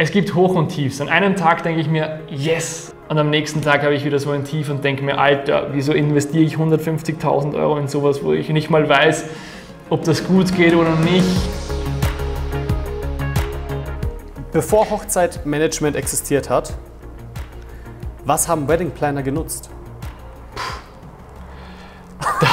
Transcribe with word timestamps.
es 0.00 0.12
gibt 0.12 0.36
Hoch 0.36 0.54
und 0.54 0.68
Tiefs. 0.68 1.00
An 1.00 1.08
einem 1.08 1.34
Tag 1.34 1.64
denke 1.64 1.80
ich 1.80 1.88
mir, 1.88 2.20
yes. 2.28 2.94
Und 3.08 3.18
am 3.18 3.30
nächsten 3.30 3.62
Tag 3.62 3.82
habe 3.82 3.94
ich 3.94 4.04
wieder 4.04 4.20
so 4.20 4.30
ein 4.30 4.44
Tief 4.44 4.70
und 4.70 4.84
denke 4.84 5.02
mir, 5.02 5.18
Alter, 5.18 5.70
wieso 5.72 5.92
investiere 5.92 6.44
ich 6.44 6.54
150.000 6.54 7.56
Euro 7.56 7.78
in 7.78 7.88
sowas, 7.88 8.22
wo 8.22 8.32
ich 8.32 8.48
nicht 8.48 8.70
mal 8.70 8.88
weiß, 8.88 9.24
ob 9.90 10.04
das 10.04 10.24
gut 10.24 10.54
geht 10.54 10.76
oder 10.76 10.94
nicht. 10.94 11.26
Bevor 14.52 14.88
Hochzeitmanagement 14.88 15.96
existiert 15.96 16.48
hat, 16.48 16.74
was 18.24 18.46
haben 18.46 18.68
Wedding 18.68 18.92
Planner 18.92 19.24
genutzt? 19.24 19.68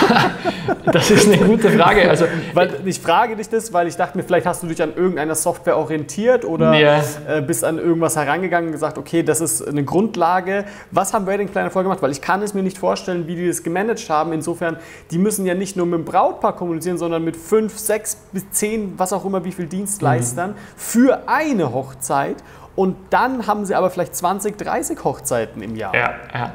Das 0.91 1.09
ist 1.09 1.27
eine 1.27 1.37
gute 1.37 1.69
Frage. 1.71 2.09
Also, 2.09 2.25
weil, 2.54 2.81
ich 2.85 2.99
frage 2.99 3.35
dich 3.35 3.49
das, 3.49 3.73
weil 3.73 3.87
ich 3.87 3.95
dachte 3.95 4.17
mir, 4.17 4.23
vielleicht 4.23 4.45
hast 4.45 4.63
du 4.63 4.67
dich 4.67 4.81
an 4.81 4.93
irgendeiner 4.95 5.35
Software 5.35 5.77
orientiert 5.77 6.45
oder 6.45 6.73
ja. 6.73 7.01
äh, 7.27 7.41
bist 7.41 7.63
an 7.63 7.77
irgendwas 7.77 8.15
herangegangen 8.15 8.68
und 8.68 8.71
gesagt, 8.71 8.97
okay, 8.97 9.23
das 9.23 9.41
ist 9.41 9.68
eine 9.68 9.83
Grundlage. 9.83 10.65
Was 10.91 11.13
haben 11.13 11.25
Wedding 11.27 11.49
Planner 11.49 11.71
vorher 11.71 11.83
gemacht? 11.83 12.01
Weil 12.01 12.11
ich 12.11 12.21
kann 12.21 12.41
es 12.41 12.54
mir 12.54 12.63
nicht 12.63 12.77
vorstellen, 12.77 13.27
wie 13.27 13.36
die 13.36 13.47
das 13.47 13.63
gemanagt 13.63 14.10
haben. 14.10 14.32
Insofern, 14.32 14.77
die 15.11 15.18
müssen 15.18 15.46
ja 15.46 15.55
nicht 15.55 15.75
nur 15.75 15.86
mit 15.86 15.99
dem 15.99 16.05
Brautpaar 16.05 16.55
kommunizieren, 16.55 16.97
sondern 16.97 17.24
mit 17.24 17.35
fünf, 17.35 17.77
sechs 17.77 18.18
bis 18.32 18.49
zehn, 18.51 18.93
was 18.97 19.11
auch 19.11 19.25
immer, 19.25 19.43
wie 19.43 19.51
viel 19.51 19.68
Dienstleistern 19.68 20.51
mhm. 20.51 20.55
für 20.75 21.24
eine 21.27 21.74
Hochzeit. 21.74 22.37
Und 22.75 22.97
dann 23.10 23.47
haben 23.47 23.65
sie 23.65 23.74
aber 23.74 23.89
vielleicht 23.89 24.15
20, 24.15 24.57
30 24.57 25.04
Hochzeiten 25.04 25.61
im 25.61 25.75
Jahr. 25.75 25.96
Ja, 25.96 26.13
ja. 26.33 26.54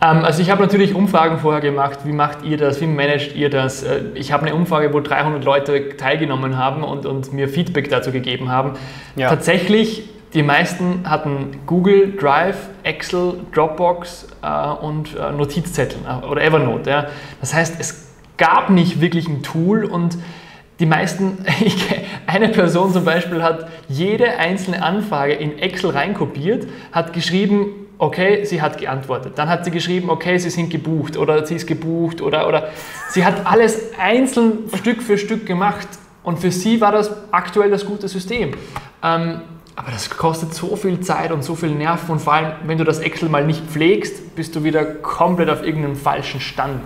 Ähm, 0.00 0.24
also 0.24 0.42
ich 0.42 0.50
habe 0.50 0.62
natürlich 0.62 0.94
Umfragen 0.94 1.38
vorher 1.38 1.60
gemacht. 1.60 2.00
Wie 2.04 2.12
macht 2.12 2.44
ihr 2.44 2.56
das? 2.56 2.80
Wie 2.80 2.86
managt 2.86 3.34
ihr 3.34 3.50
das? 3.50 3.82
Äh, 3.82 4.02
ich 4.14 4.32
habe 4.32 4.46
eine 4.46 4.54
Umfrage, 4.54 4.92
wo 4.92 5.00
300 5.00 5.44
Leute 5.44 5.96
teilgenommen 5.96 6.56
haben 6.56 6.84
und, 6.84 7.06
und 7.06 7.32
mir 7.32 7.48
Feedback 7.48 7.90
dazu 7.90 8.12
gegeben 8.12 8.50
haben. 8.50 8.72
Ja. 9.16 9.28
Tatsächlich, 9.28 10.08
die 10.34 10.42
meisten 10.42 11.08
hatten 11.08 11.60
Google 11.66 12.16
Drive, 12.16 12.68
Excel, 12.84 13.40
Dropbox 13.52 14.28
äh, 14.42 14.84
und 14.84 15.16
äh, 15.16 15.32
Notizzettel 15.32 15.98
äh, 16.06 16.26
oder 16.26 16.42
Evernote. 16.42 16.90
Ja. 16.90 17.06
Das 17.40 17.54
heißt, 17.54 17.76
es 17.80 18.12
gab 18.36 18.70
nicht 18.70 19.00
wirklich 19.00 19.28
ein 19.28 19.42
Tool 19.42 19.84
und 19.84 20.16
die 20.78 20.86
meisten, 20.86 21.44
eine 22.28 22.50
Person 22.50 22.92
zum 22.92 23.04
Beispiel 23.04 23.42
hat 23.42 23.68
jede 23.88 24.38
einzelne 24.38 24.80
Anfrage 24.80 25.32
in 25.32 25.58
Excel 25.58 25.90
reinkopiert, 25.90 26.68
hat 26.92 27.12
geschrieben, 27.12 27.87
okay, 27.98 28.44
sie 28.44 28.62
hat 28.62 28.78
geantwortet. 28.78 29.32
Dann 29.36 29.48
hat 29.48 29.64
sie 29.64 29.70
geschrieben, 29.70 30.08
okay, 30.08 30.38
sie 30.38 30.50
sind 30.50 30.70
gebucht 30.70 31.16
oder 31.16 31.44
sie 31.44 31.56
ist 31.56 31.66
gebucht 31.66 32.22
oder, 32.22 32.48
oder 32.48 32.68
sie 33.10 33.24
hat 33.24 33.46
alles 33.46 33.92
einzeln 33.98 34.70
Stück 34.76 35.02
für 35.02 35.18
Stück 35.18 35.46
gemacht 35.46 35.88
und 36.22 36.38
für 36.38 36.50
sie 36.50 36.80
war 36.80 36.92
das 36.92 37.10
aktuell 37.32 37.70
das 37.70 37.84
gute 37.84 38.08
System. 38.08 38.52
Ähm, 39.02 39.40
aber 39.74 39.92
das 39.92 40.10
kostet 40.10 40.54
so 40.54 40.74
viel 40.74 41.00
Zeit 41.00 41.30
und 41.30 41.44
so 41.44 41.54
viel 41.54 41.70
Nerven 41.70 42.10
und 42.10 42.20
vor 42.20 42.32
allem, 42.32 42.52
wenn 42.66 42.78
du 42.78 42.84
das 42.84 42.98
Excel 42.98 43.28
mal 43.28 43.44
nicht 43.44 43.64
pflegst, 43.64 44.34
bist 44.34 44.56
du 44.56 44.64
wieder 44.64 44.84
komplett 44.84 45.50
auf 45.50 45.62
irgendeinem 45.64 45.94
falschen 45.94 46.40
Stand. 46.40 46.80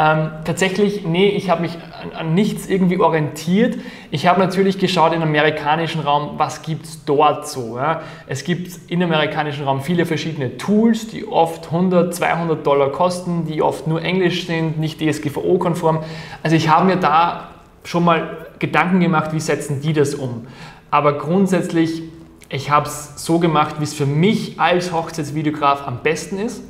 Ähm, 0.00 0.30
tatsächlich, 0.44 1.04
nee, 1.04 1.30
ich 1.30 1.50
habe 1.50 1.62
mich 1.62 1.72
an, 1.72 2.12
an, 2.12 2.34
nichts 2.34 2.68
irgendwie 2.68 3.00
orientiert. 3.00 3.80
Ich 4.12 4.28
habe 4.28 4.38
natürlich 4.38 4.78
geschaut 4.78 5.12
im 5.12 5.22
amerikanischen 5.22 6.02
Raum, 6.02 6.34
was 6.36 6.62
gibt 6.62 6.84
es 6.84 7.04
dort 7.04 7.48
so. 7.48 7.78
Ja? 7.78 8.02
Es 8.28 8.44
gibt 8.44 8.70
im 8.88 9.02
amerikanischen 9.02 9.64
Raum 9.64 9.80
viele 9.80 10.06
verschiedene 10.06 10.56
Tools, 10.56 11.08
die 11.08 11.26
oft 11.26 11.66
100, 11.66 12.14
200 12.14 12.64
Dollar 12.64 12.92
kosten, 12.92 13.44
die 13.44 13.60
oft 13.60 13.88
nur 13.88 14.00
Englisch 14.00 14.46
sind, 14.46 14.78
nicht 14.78 15.00
DSGVO-konform. 15.00 16.04
Also 16.44 16.54
ich 16.54 16.68
habe 16.68 16.84
mir 16.84 16.96
da 16.96 17.48
schon 17.82 18.04
mal 18.04 18.46
Gedanken 18.60 19.00
gemacht, 19.00 19.32
wie 19.32 19.40
setzen 19.40 19.80
die 19.80 19.94
das 19.94 20.14
um. 20.14 20.46
Aber 20.92 21.18
grundsätzlich, 21.18 22.02
ich 22.50 22.70
habe 22.70 22.86
es 22.86 23.14
so 23.16 23.40
gemacht, 23.40 23.80
wie 23.80 23.84
es 23.84 23.94
für 23.94 24.06
mich 24.06 24.60
als 24.60 24.92
Hochzeitsvideograf 24.92 25.88
am 25.88 26.04
besten 26.04 26.38
ist 26.38 26.62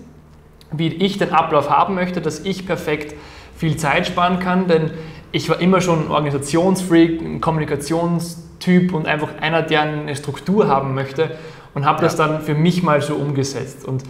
wie 0.72 0.88
ich 0.88 1.18
den 1.18 1.32
Ablauf 1.32 1.70
haben 1.70 1.94
möchte, 1.94 2.20
dass 2.20 2.40
ich 2.40 2.66
perfekt 2.66 3.14
viel 3.56 3.76
Zeit 3.76 4.06
sparen 4.06 4.38
kann, 4.38 4.68
denn 4.68 4.90
ich 5.32 5.48
war 5.48 5.60
immer 5.60 5.80
schon 5.80 6.06
ein 6.06 6.10
Organisationsfreak, 6.10 7.20
ein 7.20 7.40
Kommunikationstyp 7.40 8.94
und 8.94 9.06
einfach 9.06 9.28
einer, 9.40 9.62
der 9.62 9.82
eine 9.82 10.16
Struktur 10.16 10.68
haben 10.68 10.94
möchte 10.94 11.36
und 11.74 11.84
habe 11.84 11.98
ja. 11.98 12.04
das 12.04 12.16
dann 12.16 12.40
für 12.40 12.54
mich 12.54 12.82
mal 12.82 13.02
so 13.02 13.14
umgesetzt. 13.14 13.84
Und 13.84 14.04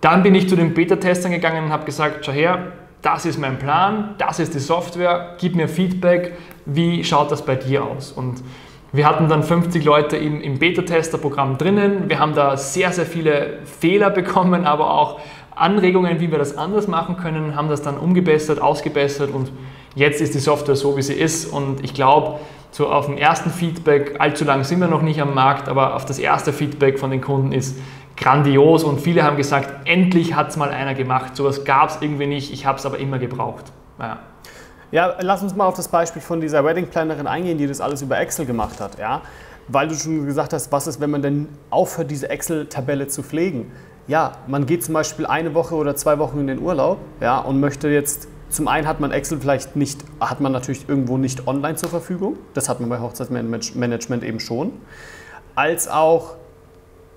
dann 0.00 0.22
bin 0.22 0.34
ich 0.34 0.48
zu 0.48 0.56
den 0.56 0.74
Beta-Testern 0.74 1.32
gegangen 1.32 1.64
und 1.64 1.72
habe 1.72 1.84
gesagt, 1.84 2.24
schau 2.24 2.32
her, 2.32 2.72
das 3.02 3.26
ist 3.26 3.38
mein 3.38 3.58
Plan, 3.58 4.14
das 4.18 4.40
ist 4.40 4.54
die 4.54 4.58
Software, 4.58 5.36
gib 5.38 5.54
mir 5.54 5.68
Feedback, 5.68 6.36
wie 6.66 7.04
schaut 7.04 7.30
das 7.30 7.44
bei 7.44 7.54
dir 7.54 7.84
aus? 7.84 8.12
Und 8.12 8.42
wir 8.92 9.06
hatten 9.06 9.28
dann 9.28 9.42
50 9.42 9.84
Leute 9.84 10.16
im, 10.16 10.40
im 10.40 10.58
Beta-Tester-Programm 10.58 11.58
drinnen. 11.58 12.08
Wir 12.08 12.18
haben 12.18 12.34
da 12.34 12.56
sehr, 12.56 12.90
sehr 12.92 13.06
viele 13.06 13.58
Fehler 13.64 14.10
bekommen, 14.20 14.64
aber 14.64 14.92
auch 14.92 15.20
Anregungen, 15.60 16.20
wie 16.20 16.30
wir 16.30 16.38
das 16.38 16.56
anders 16.56 16.86
machen 16.86 17.16
können, 17.16 17.56
haben 17.56 17.68
das 17.68 17.82
dann 17.82 17.98
umgebessert, 17.98 18.60
ausgebessert 18.60 19.30
und 19.30 19.50
jetzt 19.94 20.20
ist 20.20 20.34
die 20.34 20.38
Software 20.38 20.76
so, 20.76 20.96
wie 20.96 21.02
sie 21.02 21.14
ist. 21.14 21.46
Und 21.46 21.82
ich 21.84 21.94
glaube, 21.94 22.38
so 22.70 22.88
auf 22.88 23.06
dem 23.06 23.16
ersten 23.16 23.50
Feedback, 23.50 24.16
allzu 24.18 24.44
lang 24.44 24.64
sind 24.64 24.80
wir 24.80 24.88
noch 24.88 25.02
nicht 25.02 25.20
am 25.20 25.34
Markt, 25.34 25.68
aber 25.68 25.94
auf 25.94 26.04
das 26.04 26.18
erste 26.18 26.52
Feedback 26.52 26.98
von 26.98 27.10
den 27.10 27.20
Kunden 27.20 27.52
ist 27.52 27.78
grandios 28.16 28.84
und 28.84 29.00
viele 29.00 29.22
haben 29.22 29.36
gesagt, 29.36 29.86
endlich 29.86 30.34
hat 30.34 30.50
es 30.50 30.56
mal 30.56 30.70
einer 30.70 30.94
gemacht. 30.94 31.36
Sowas 31.36 31.64
gab 31.64 31.90
es 31.90 31.98
irgendwie 32.00 32.26
nicht, 32.26 32.52
ich 32.52 32.66
habe 32.66 32.78
es 32.78 32.86
aber 32.86 32.98
immer 32.98 33.18
gebraucht. 33.18 33.72
Ja. 33.98 34.18
ja, 34.90 35.14
lass 35.20 35.42
uns 35.42 35.54
mal 35.56 35.66
auf 35.66 35.74
das 35.74 35.88
Beispiel 35.88 36.22
von 36.22 36.40
dieser 36.40 36.64
Wedding 36.64 36.88
Plannerin 36.88 37.26
eingehen, 37.26 37.58
die 37.58 37.66
das 37.66 37.80
alles 37.80 38.02
über 38.02 38.18
Excel 38.18 38.46
gemacht 38.46 38.80
hat. 38.80 38.98
Ja? 38.98 39.22
Weil 39.68 39.88
du 39.88 39.94
schon 39.94 40.26
gesagt 40.26 40.52
hast, 40.52 40.70
was 40.72 40.86
ist, 40.86 41.00
wenn 41.00 41.10
man 41.10 41.22
denn 41.22 41.48
aufhört, 41.70 42.10
diese 42.10 42.28
Excel-Tabelle 42.30 43.08
zu 43.08 43.22
pflegen? 43.22 43.70
Ja, 44.08 44.32
man 44.46 44.66
geht 44.66 44.82
zum 44.82 44.94
Beispiel 44.94 45.26
eine 45.26 45.54
Woche 45.54 45.74
oder 45.74 45.94
zwei 45.94 46.18
Wochen 46.18 46.40
in 46.40 46.46
den 46.48 46.60
Urlaub 46.60 46.98
ja, 47.20 47.38
und 47.38 47.60
möchte 47.60 47.88
jetzt, 47.88 48.26
zum 48.48 48.66
einen 48.66 48.88
hat 48.88 49.00
man 49.00 49.12
Excel 49.12 49.38
vielleicht 49.38 49.76
nicht, 49.76 50.02
hat 50.18 50.40
man 50.40 50.50
natürlich 50.50 50.88
irgendwo 50.88 51.18
nicht 51.18 51.46
online 51.46 51.76
zur 51.76 51.90
Verfügung, 51.90 52.36
das 52.54 52.68
hat 52.68 52.80
man 52.80 52.88
bei 52.88 52.98
Hochzeitsmanagement 52.98 54.24
eben 54.24 54.40
schon, 54.40 54.72
als 55.54 55.88
auch 55.88 56.36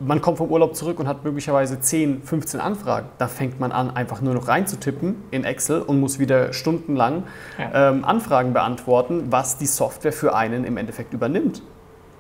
man 0.04 0.20
kommt 0.20 0.40
vom 0.40 0.50
Urlaub 0.50 0.76
zurück 0.76 1.00
und 1.00 1.08
hat 1.08 1.24
möglicherweise 1.24 1.80
10, 1.80 2.24
15 2.24 2.60
Anfragen. 2.60 3.10
Da 3.20 3.28
fängt 3.28 3.60
man 3.60 3.72
an, 3.72 3.96
einfach 3.96 4.20
nur 4.22 4.34
noch 4.34 4.48
reinzutippen 4.48 5.16
in 5.30 5.44
Excel 5.44 5.82
und 5.82 6.00
muss 6.00 6.18
wieder 6.18 6.54
stundenlang 6.54 7.24
ja. 7.60 7.90
ähm, 7.90 8.04
Anfragen 8.04 8.52
beantworten, 8.52 9.26
was 9.30 9.58
die 9.60 9.68
Software 9.68 10.12
für 10.12 10.36
einen 10.36 10.64
im 10.64 10.78
Endeffekt 10.78 11.14
übernimmt. 11.14 11.62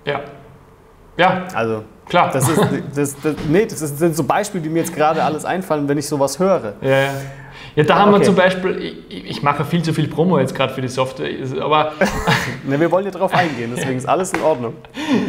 Ja. 0.06 0.22
Ja. 1.18 1.48
Also 1.54 1.84
Klar. 2.12 2.30
Das, 2.34 2.50
ist, 2.50 2.60
das, 2.94 3.22
das, 3.22 3.36
nee, 3.48 3.66
das 3.66 3.80
sind 3.80 4.18
so 4.18 4.26
Beispiele, 4.26 4.62
die 4.62 4.70
mir 4.70 4.80
jetzt 4.80 4.94
gerade 4.94 5.24
alles 5.24 5.46
einfallen, 5.46 5.88
wenn 5.88 5.98
ich 5.98 6.08
sowas 6.08 6.38
höre. 6.40 6.74
Ja, 6.82 6.90
ja. 6.90 7.12
Ja, 7.76 7.84
da 7.84 8.00
haben 8.00 8.10
okay. 8.10 8.20
wir 8.20 8.26
zum 8.26 8.36
Beispiel, 8.36 8.96
ich, 9.08 9.30
ich, 9.30 9.44
mache 9.44 9.64
viel 9.64 9.82
zu 9.82 9.94
viel 9.94 10.10
Promo 10.10 10.38
jetzt 10.40 10.54
gerade 10.54 10.74
für 10.74 10.82
die 10.82 10.90
Software, 10.90 11.30
aber... 11.62 11.94
ne, 12.68 12.78
wir 12.78 12.92
wollen 12.92 13.06
ja 13.06 13.12
darauf 13.12 13.34
eingehen, 13.34 13.72
deswegen 13.74 13.98
ist 13.98 14.10
alles 14.10 14.34
in 14.34 14.42
Ordnung. 14.42 14.74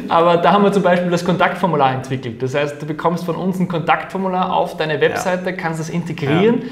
Aber 0.08 0.38
da 0.38 0.50
haben 0.50 0.64
wir 0.64 0.72
zum 0.72 0.82
Beispiel 0.82 1.08
das 1.08 1.24
Kontaktformular 1.24 1.94
entwickelt. 1.94 2.42
Das 2.42 2.56
heißt, 2.56 2.82
du 2.82 2.86
bekommst 2.86 3.24
von 3.24 3.36
uns 3.36 3.60
ein 3.60 3.68
Kontaktformular 3.68 4.52
auf 4.52 4.76
deine 4.76 5.00
Webseite, 5.00 5.50
ja. 5.50 5.52
kannst 5.52 5.78
das 5.78 5.88
integrieren 5.88 6.62
ja. 6.62 6.68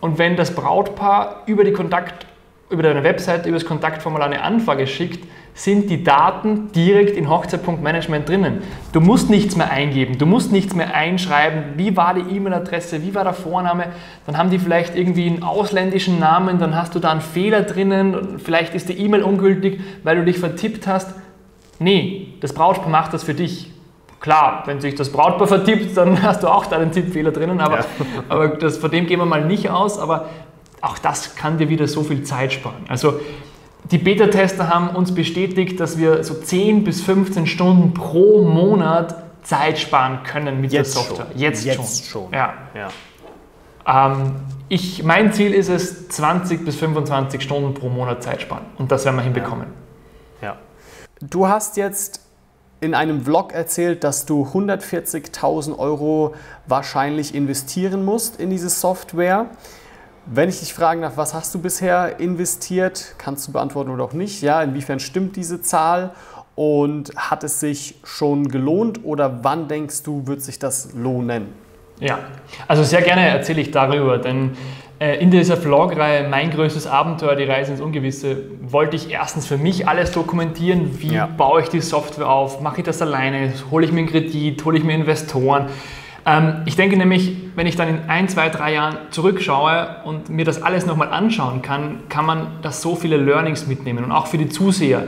und 0.00 0.18
wenn 0.18 0.36
das 0.36 0.54
Brautpaar 0.54 1.44
über, 1.46 1.64
die 1.64 1.72
Kontakt, 1.72 2.26
über 2.68 2.82
deine 2.82 3.02
Webseite, 3.02 3.48
über 3.48 3.56
das 3.56 3.66
Kontaktformular 3.66 4.26
eine 4.26 4.42
Anfrage 4.42 4.86
schickt, 4.86 5.26
sind 5.54 5.88
die 5.88 6.02
Daten 6.02 6.72
direkt 6.72 7.16
in 7.16 7.30
Hochzeit.management 7.30 8.28
drinnen. 8.28 8.62
Du 8.92 9.00
musst 9.00 9.30
nichts 9.30 9.56
mehr 9.56 9.70
eingeben, 9.70 10.18
du 10.18 10.26
musst 10.26 10.50
nichts 10.50 10.74
mehr 10.74 10.92
einschreiben, 10.94 11.74
wie 11.76 11.96
war 11.96 12.14
die 12.14 12.36
E-Mail-Adresse, 12.36 13.02
wie 13.02 13.14
war 13.14 13.22
der 13.22 13.34
Vorname, 13.34 13.86
dann 14.26 14.36
haben 14.36 14.50
die 14.50 14.58
vielleicht 14.58 14.96
irgendwie 14.96 15.28
einen 15.28 15.44
ausländischen 15.44 16.18
Namen, 16.18 16.58
dann 16.58 16.74
hast 16.74 16.96
du 16.96 16.98
da 16.98 17.12
einen 17.12 17.20
Fehler 17.20 17.62
drinnen, 17.62 18.40
vielleicht 18.40 18.74
ist 18.74 18.88
die 18.88 18.98
E-Mail 18.98 19.22
ungültig, 19.22 19.80
weil 20.02 20.16
du 20.16 20.24
dich 20.24 20.38
vertippt 20.38 20.88
hast. 20.88 21.14
Nee, 21.78 22.34
das 22.40 22.52
Brautpaar 22.52 22.88
macht 22.88 23.14
das 23.14 23.22
für 23.22 23.34
dich. 23.34 23.70
Klar, 24.18 24.64
wenn 24.66 24.80
sich 24.80 24.96
das 24.96 25.12
Brautpaar 25.12 25.46
vertippt, 25.46 25.96
dann 25.96 26.20
hast 26.22 26.42
du 26.42 26.48
auch 26.48 26.66
da 26.66 26.76
einen 26.76 26.90
Tippfehler 26.90 27.30
drinnen, 27.30 27.60
aber, 27.60 27.78
ja. 27.78 27.84
aber 28.28 28.48
das, 28.48 28.78
von 28.78 28.90
dem 28.90 29.06
gehen 29.06 29.20
wir 29.20 29.26
mal 29.26 29.44
nicht 29.44 29.70
aus, 29.70 30.00
aber 30.00 30.30
auch 30.80 30.98
das 30.98 31.36
kann 31.36 31.58
dir 31.58 31.68
wieder 31.68 31.86
so 31.86 32.02
viel 32.02 32.24
Zeit 32.24 32.52
sparen. 32.52 32.84
Also 32.88 33.20
die 33.90 33.98
Beta-Tester 33.98 34.68
haben 34.68 34.90
uns 34.90 35.14
bestätigt, 35.14 35.78
dass 35.78 35.98
wir 35.98 36.24
so 36.24 36.34
10 36.34 36.84
bis 36.84 37.02
15 37.02 37.46
Stunden 37.46 37.92
pro 37.94 38.42
Monat 38.42 39.16
Zeit 39.42 39.78
sparen 39.78 40.22
können 40.24 40.60
mit 40.60 40.72
Jetzt 40.72 40.94
der 40.94 41.02
Software. 41.02 41.26
Schon. 41.30 41.38
Jetzt, 41.38 41.64
Jetzt 41.64 42.06
schon. 42.06 42.22
schon. 42.22 42.32
Ja. 42.32 42.54
ja. 42.74 42.88
Ähm, 43.86 44.36
ich, 44.68 45.02
mein 45.02 45.32
Ziel 45.32 45.52
ist 45.52 45.68
es, 45.68 46.08
20 46.08 46.64
bis 46.64 46.76
25 46.76 47.42
Stunden 47.42 47.74
pro 47.74 47.88
Monat 47.90 48.22
Zeit 48.22 48.40
sparen. 48.40 48.64
Und 48.78 48.90
das 48.90 49.04
werden 49.04 49.16
wir 49.16 49.22
hinbekommen. 49.22 49.66
Ja. 50.40 50.48
ja. 50.48 50.56
Du 51.20 51.48
hast 51.48 51.76
jetzt 51.76 52.20
in 52.80 52.94
einem 52.94 53.22
Vlog 53.22 53.52
erzählt, 53.52 54.04
dass 54.04 54.26
du 54.26 54.44
140.000 54.44 55.78
Euro 55.78 56.34
wahrscheinlich 56.66 57.34
investieren 57.34 58.04
musst 58.04 58.40
in 58.40 58.50
diese 58.50 58.68
Software. 58.68 59.46
Wenn 60.26 60.48
ich 60.48 60.60
dich 60.60 60.72
fragen 60.72 61.02
darf, 61.02 61.16
was 61.16 61.34
hast 61.34 61.54
du 61.54 61.60
bisher 61.60 62.18
investiert, 62.18 63.14
kannst 63.18 63.46
du 63.46 63.52
beantworten 63.52 63.90
oder 63.90 64.04
auch 64.04 64.14
nicht. 64.14 64.42
Ja, 64.42 64.62
inwiefern 64.62 64.98
stimmt 64.98 65.36
diese 65.36 65.60
Zahl? 65.60 66.10
Und 66.56 67.10
hat 67.16 67.42
es 67.42 67.58
sich 67.58 67.96
schon 68.04 68.48
gelohnt 68.48 69.00
oder 69.04 69.42
wann 69.42 69.66
denkst 69.66 70.04
du, 70.04 70.26
wird 70.26 70.40
sich 70.40 70.60
das 70.60 70.94
lohnen? 70.94 71.48
Ja, 71.98 72.20
also 72.68 72.84
sehr 72.84 73.02
gerne 73.02 73.26
erzähle 73.26 73.60
ich 73.60 73.72
darüber, 73.72 74.18
denn 74.18 74.52
äh, 75.00 75.16
in 75.20 75.30
dieser 75.30 75.56
Vlog-Reihe 75.56 76.28
Mein 76.28 76.50
größtes 76.50 76.86
Abenteuer, 76.86 77.34
die 77.36 77.44
Reise 77.44 77.72
ins 77.72 77.80
Ungewisse, 77.80 78.44
wollte 78.62 78.96
ich 78.96 79.10
erstens 79.10 79.46
für 79.46 79.58
mich 79.58 79.88
alles 79.88 80.12
dokumentieren. 80.12 81.00
Wie 81.00 81.14
ja. 81.14 81.26
baue 81.26 81.62
ich 81.62 81.68
die 81.68 81.80
Software 81.80 82.28
auf? 82.28 82.60
Mache 82.60 82.78
ich 82.78 82.84
das 82.84 83.02
alleine? 83.02 83.52
Hole 83.70 83.84
ich 83.84 83.92
mir 83.92 84.00
einen 84.00 84.08
Kredit? 84.08 84.64
Hole 84.64 84.78
ich 84.78 84.84
mir 84.84 84.94
Investoren? 84.94 85.66
Ähm, 86.26 86.62
ich 86.64 86.76
denke 86.76 86.96
nämlich, 86.96 87.36
wenn 87.54 87.66
ich 87.66 87.76
dann 87.76 87.88
in 87.88 87.98
ein, 88.08 88.28
zwei, 88.28 88.48
drei 88.48 88.72
Jahren 88.72 88.96
zurückschaue 89.10 89.96
und 90.04 90.28
mir 90.28 90.44
das 90.44 90.62
alles 90.62 90.86
nochmal 90.86 91.08
anschauen 91.08 91.62
kann, 91.62 92.00
kann 92.08 92.26
man 92.26 92.46
das 92.62 92.82
so 92.82 92.96
viele 92.96 93.16
Learnings 93.16 93.66
mitnehmen 93.66 94.04
und 94.04 94.12
auch 94.12 94.26
für 94.26 94.38
die 94.38 94.48
Zuseher. 94.48 95.04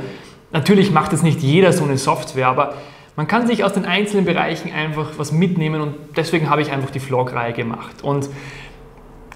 Natürlich 0.52 0.90
macht 0.90 1.12
es 1.12 1.22
nicht 1.22 1.40
jeder 1.40 1.72
so 1.72 1.84
eine 1.84 1.98
Software, 1.98 2.48
aber 2.48 2.74
man 3.16 3.26
kann 3.26 3.46
sich 3.46 3.64
aus 3.64 3.72
den 3.72 3.86
einzelnen 3.86 4.26
Bereichen 4.26 4.70
einfach 4.72 5.12
was 5.16 5.32
mitnehmen 5.32 5.80
und 5.80 5.94
deswegen 6.16 6.50
habe 6.50 6.60
ich 6.60 6.70
einfach 6.70 6.90
die 6.90 7.00
Vlog-Reihe 7.00 7.54
gemacht. 7.54 8.02
Und 8.02 8.28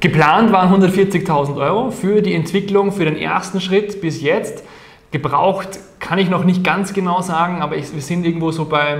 geplant 0.00 0.52
waren 0.52 0.82
140.000 0.82 1.56
Euro 1.56 1.90
für 1.90 2.20
die 2.20 2.34
Entwicklung, 2.34 2.92
für 2.92 3.06
den 3.06 3.16
ersten 3.16 3.60
Schritt 3.60 4.02
bis 4.02 4.20
jetzt. 4.20 4.64
Gebraucht 5.12 5.80
kann 5.98 6.18
ich 6.18 6.28
noch 6.28 6.44
nicht 6.44 6.62
ganz 6.62 6.92
genau 6.92 7.22
sagen, 7.22 7.62
aber 7.62 7.76
ich, 7.76 7.92
wir 7.92 8.02
sind 8.02 8.24
irgendwo 8.24 8.50
so 8.50 8.66
bei 8.66 8.98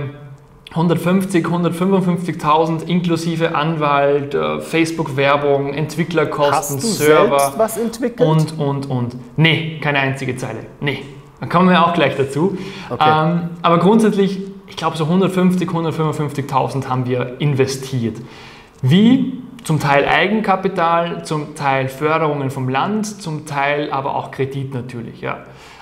150, 0.71 1.47
155.000 1.47 2.87
inklusive 2.87 3.57
Anwalt, 3.57 4.35
äh, 4.35 4.61
Facebook-Werbung, 4.61 5.75
Entwicklerkosten, 5.75 6.77
Hast 6.77 6.83
du 6.83 6.87
Server. 6.87 7.39
Selbst 7.41 7.59
was 7.59 7.77
entwickelt? 7.77 8.29
Und, 8.29 8.59
und, 8.59 8.89
und. 8.89 9.17
Nee, 9.37 9.81
keine 9.81 9.99
einzige 9.99 10.37
Zeile. 10.37 10.61
Nee. 10.81 11.03
Da 11.41 11.47
kommen 11.47 11.71
wir 11.71 11.85
auch 11.85 11.95
gleich 11.95 12.17
dazu. 12.17 12.57
Okay. 12.89 13.05
Ähm, 13.05 13.51
aber 13.63 13.79
grundsätzlich, 13.79 14.39
ich 14.69 14.77
glaube, 14.77 14.97
so 14.97 15.05
150, 15.05 15.69
155.000 15.69 16.87
haben 16.87 17.07
wir 17.07 17.41
investiert. 17.41 18.19
Wie? 18.83 19.43
Zum 19.65 19.81
Teil 19.81 20.07
Eigenkapital, 20.07 21.25
zum 21.25 21.55
Teil 21.55 21.89
Förderungen 21.89 22.51
vom 22.51 22.69
Land, 22.69 23.07
zum 23.07 23.45
Teil 23.45 23.91
aber 23.91 24.15
auch 24.15 24.31
Kredit 24.31 24.73
natürlich. 24.73 25.21
Ja. 25.21 25.39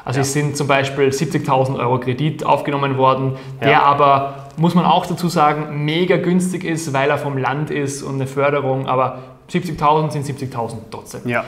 Also 0.09 0.21
ja. 0.21 0.23
es 0.23 0.33
sind 0.33 0.57
zum 0.57 0.67
Beispiel 0.69 1.11
70.000 1.11 1.79
Euro 1.79 2.01
Kredit 2.01 2.43
aufgenommen 2.43 2.97
worden, 2.97 3.37
der 3.61 3.73
ja. 3.73 3.83
aber, 3.83 4.47
muss 4.57 4.75
man 4.75 4.87
auch 4.87 5.05
dazu 5.05 5.29
sagen, 5.29 5.85
mega 5.85 6.17
günstig 6.17 6.65
ist, 6.65 6.95
weil 6.95 7.11
er 7.11 7.19
vom 7.19 7.37
Land 7.37 7.71
ist 7.71 8.03
und 8.03 8.15
eine 8.15 8.27
Förderung, 8.27 8.87
aber 8.87 9.19
70.000 9.51 10.13
sind 10.13 10.25
70.000 10.25 10.77
trotzdem. 10.91 11.29
Ja. 11.29 11.45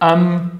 Ähm, 0.00 0.52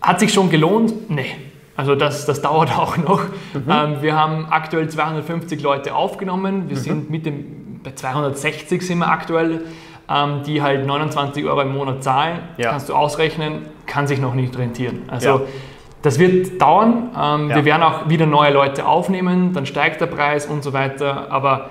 hat 0.00 0.18
sich 0.18 0.32
schon 0.32 0.48
gelohnt? 0.48 1.10
Nee. 1.10 1.36
Also 1.76 1.94
das, 1.94 2.24
das 2.24 2.40
dauert 2.40 2.70
auch 2.78 2.96
noch. 2.96 3.20
Mhm. 3.52 3.64
Ähm, 3.68 3.96
wir 4.00 4.16
haben 4.16 4.46
aktuell 4.48 4.88
250 4.88 5.60
Leute 5.60 5.94
aufgenommen. 5.94 6.70
Wir 6.70 6.78
mhm. 6.78 6.80
sind 6.80 7.10
mit 7.10 7.26
dem, 7.26 7.80
bei 7.84 7.92
260 7.92 8.80
sind 8.80 9.00
wir 9.00 9.08
aktuell, 9.08 9.66
ähm, 10.08 10.42
die 10.46 10.62
halt 10.62 10.86
29 10.86 11.44
Euro 11.44 11.60
im 11.60 11.74
Monat 11.74 12.02
zahlen. 12.02 12.38
Ja. 12.56 12.70
Kannst 12.70 12.88
du 12.88 12.94
ausrechnen, 12.94 13.66
kann 13.84 14.06
sich 14.06 14.20
noch 14.20 14.32
nicht 14.32 14.56
rentieren. 14.56 15.02
Also 15.08 15.28
ja. 15.28 15.40
Das 16.02 16.18
wird 16.18 16.60
dauern. 16.60 17.10
Ähm, 17.16 17.48
ja. 17.48 17.56
Wir 17.56 17.64
werden 17.64 17.82
auch 17.82 18.08
wieder 18.08 18.26
neue 18.26 18.52
Leute 18.52 18.86
aufnehmen, 18.86 19.52
dann 19.52 19.66
steigt 19.66 20.00
der 20.00 20.06
Preis 20.06 20.46
und 20.46 20.62
so 20.62 20.72
weiter. 20.72 21.30
Aber 21.30 21.70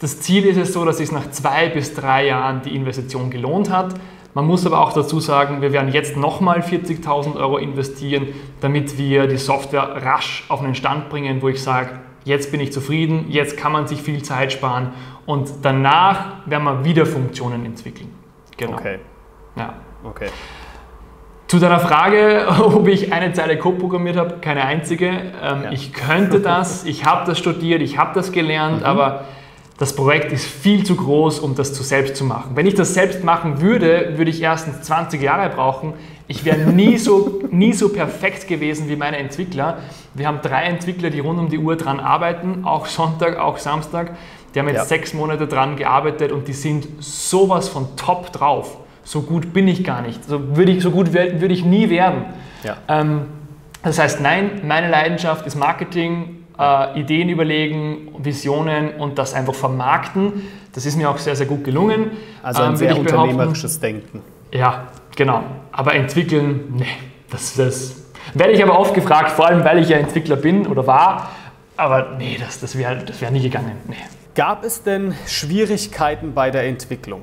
das 0.00 0.20
Ziel 0.20 0.44
ist 0.46 0.56
es 0.56 0.72
so, 0.72 0.84
dass 0.84 0.98
es 1.00 1.12
nach 1.12 1.30
zwei 1.30 1.68
bis 1.68 1.94
drei 1.94 2.26
Jahren 2.26 2.62
die 2.62 2.74
Investition 2.74 3.30
gelohnt 3.30 3.70
hat. 3.70 3.94
Man 4.34 4.46
muss 4.46 4.64
aber 4.64 4.80
auch 4.80 4.94
dazu 4.94 5.20
sagen, 5.20 5.60
wir 5.60 5.72
werden 5.72 5.92
jetzt 5.92 6.16
nochmal 6.16 6.60
40.000 6.60 7.36
Euro 7.36 7.58
investieren, 7.58 8.28
damit 8.60 8.96
wir 8.96 9.26
die 9.26 9.36
Software 9.36 10.02
rasch 10.02 10.44
auf 10.48 10.62
einen 10.62 10.74
Stand 10.74 11.10
bringen, 11.10 11.42
wo 11.42 11.48
ich 11.48 11.62
sage, 11.62 12.00
jetzt 12.24 12.50
bin 12.50 12.60
ich 12.60 12.72
zufrieden, 12.72 13.26
jetzt 13.28 13.58
kann 13.58 13.72
man 13.72 13.86
sich 13.86 14.00
viel 14.00 14.22
Zeit 14.22 14.52
sparen 14.52 14.92
und 15.26 15.50
danach 15.62 16.46
werden 16.46 16.64
wir 16.64 16.84
wieder 16.84 17.04
Funktionen 17.04 17.66
entwickeln. 17.66 18.08
Genau. 18.56 18.72
Okay. 18.72 18.98
Ja. 19.56 19.74
Okay. 20.02 20.28
Zu 21.52 21.58
deiner 21.58 21.80
Frage, 21.80 22.46
ob 22.64 22.88
ich 22.88 23.12
eine 23.12 23.34
Zeile 23.34 23.58
Code 23.58 23.76
programmiert 23.76 24.16
habe, 24.16 24.36
keine 24.40 24.64
einzige. 24.64 25.08
Ähm, 25.08 25.64
ja. 25.64 25.70
Ich 25.70 25.92
könnte 25.92 26.40
das, 26.40 26.86
ich 26.86 27.04
habe 27.04 27.26
das 27.26 27.38
studiert, 27.38 27.82
ich 27.82 27.98
habe 27.98 28.14
das 28.14 28.32
gelernt, 28.32 28.78
mhm. 28.78 28.86
aber 28.86 29.26
das 29.76 29.94
Projekt 29.94 30.32
ist 30.32 30.46
viel 30.46 30.82
zu 30.86 30.96
groß, 30.96 31.40
um 31.40 31.54
das 31.54 31.74
zu 31.74 31.82
selbst 31.82 32.16
zu 32.16 32.24
machen. 32.24 32.52
Wenn 32.54 32.64
ich 32.64 32.74
das 32.74 32.94
selbst 32.94 33.22
machen 33.22 33.60
würde, 33.60 34.14
würde 34.16 34.30
ich 34.30 34.40
erstens 34.40 34.80
20 34.80 35.20
Jahre 35.20 35.50
brauchen. 35.50 35.92
Ich 36.26 36.46
wäre 36.46 36.56
nie 36.72 36.96
so, 36.96 37.42
nie 37.50 37.74
so 37.74 37.90
perfekt 37.90 38.48
gewesen 38.48 38.88
wie 38.88 38.96
meine 38.96 39.18
Entwickler. 39.18 39.76
Wir 40.14 40.28
haben 40.28 40.38
drei 40.40 40.62
Entwickler, 40.62 41.10
die 41.10 41.20
rund 41.20 41.38
um 41.38 41.50
die 41.50 41.58
Uhr 41.58 41.76
dran 41.76 42.00
arbeiten, 42.00 42.64
auch 42.64 42.86
Sonntag, 42.86 43.38
auch 43.38 43.58
Samstag. 43.58 44.16
Die 44.54 44.58
haben 44.58 44.68
jetzt 44.68 44.76
ja. 44.76 44.84
sechs 44.86 45.12
Monate 45.12 45.46
dran 45.46 45.76
gearbeitet 45.76 46.32
und 46.32 46.48
die 46.48 46.54
sind 46.54 46.88
sowas 46.98 47.68
von 47.68 47.94
top 47.96 48.32
drauf 48.32 48.78
so 49.04 49.22
gut 49.22 49.52
bin 49.52 49.68
ich 49.68 49.84
gar 49.84 50.02
nicht. 50.02 50.24
So, 50.24 50.56
würde 50.56 50.72
ich, 50.72 50.82
so 50.82 50.90
gut 50.90 51.12
würde 51.12 51.52
ich 51.52 51.64
nie 51.64 51.90
werden. 51.90 52.24
Ja. 52.62 52.76
Ähm, 52.88 53.22
das 53.82 53.98
heißt, 53.98 54.20
nein, 54.20 54.60
meine 54.64 54.88
Leidenschaft 54.88 55.46
ist 55.46 55.56
Marketing, 55.56 56.44
äh, 56.58 57.00
Ideen 57.00 57.28
überlegen, 57.28 58.14
Visionen 58.18 58.94
und 58.94 59.18
das 59.18 59.34
einfach 59.34 59.54
vermarkten. 59.54 60.42
Das 60.72 60.86
ist 60.86 60.96
mir 60.96 61.10
auch 61.10 61.18
sehr, 61.18 61.36
sehr 61.36 61.46
gut 61.46 61.64
gelungen. 61.64 62.12
Also 62.42 62.62
ein 62.62 62.70
ähm, 62.70 62.76
sehr 62.76 62.98
unternehmerisches 62.98 63.80
Denken. 63.80 64.22
Ja, 64.52 64.88
genau. 65.16 65.42
Aber 65.72 65.94
entwickeln, 65.94 66.74
nee, 66.76 66.86
das, 67.30 67.56
das 67.56 68.02
werde 68.34 68.52
ich 68.52 68.62
aber 68.62 68.78
oft 68.78 68.94
gefragt, 68.94 69.30
vor 69.30 69.46
allem 69.46 69.64
weil 69.64 69.78
ich 69.78 69.88
ja 69.88 69.98
Entwickler 69.98 70.36
bin 70.36 70.66
oder 70.66 70.86
war. 70.86 71.30
Aber 71.76 72.16
nee, 72.18 72.36
das, 72.38 72.60
das 72.60 72.78
wäre 72.78 73.04
das 73.04 73.20
wär 73.20 73.30
nie 73.30 73.42
gegangen. 73.42 73.72
Nee. 73.88 73.96
Gab 74.34 74.64
es 74.64 74.82
denn 74.82 75.14
Schwierigkeiten 75.26 76.32
bei 76.34 76.50
der 76.50 76.64
Entwicklung? 76.64 77.22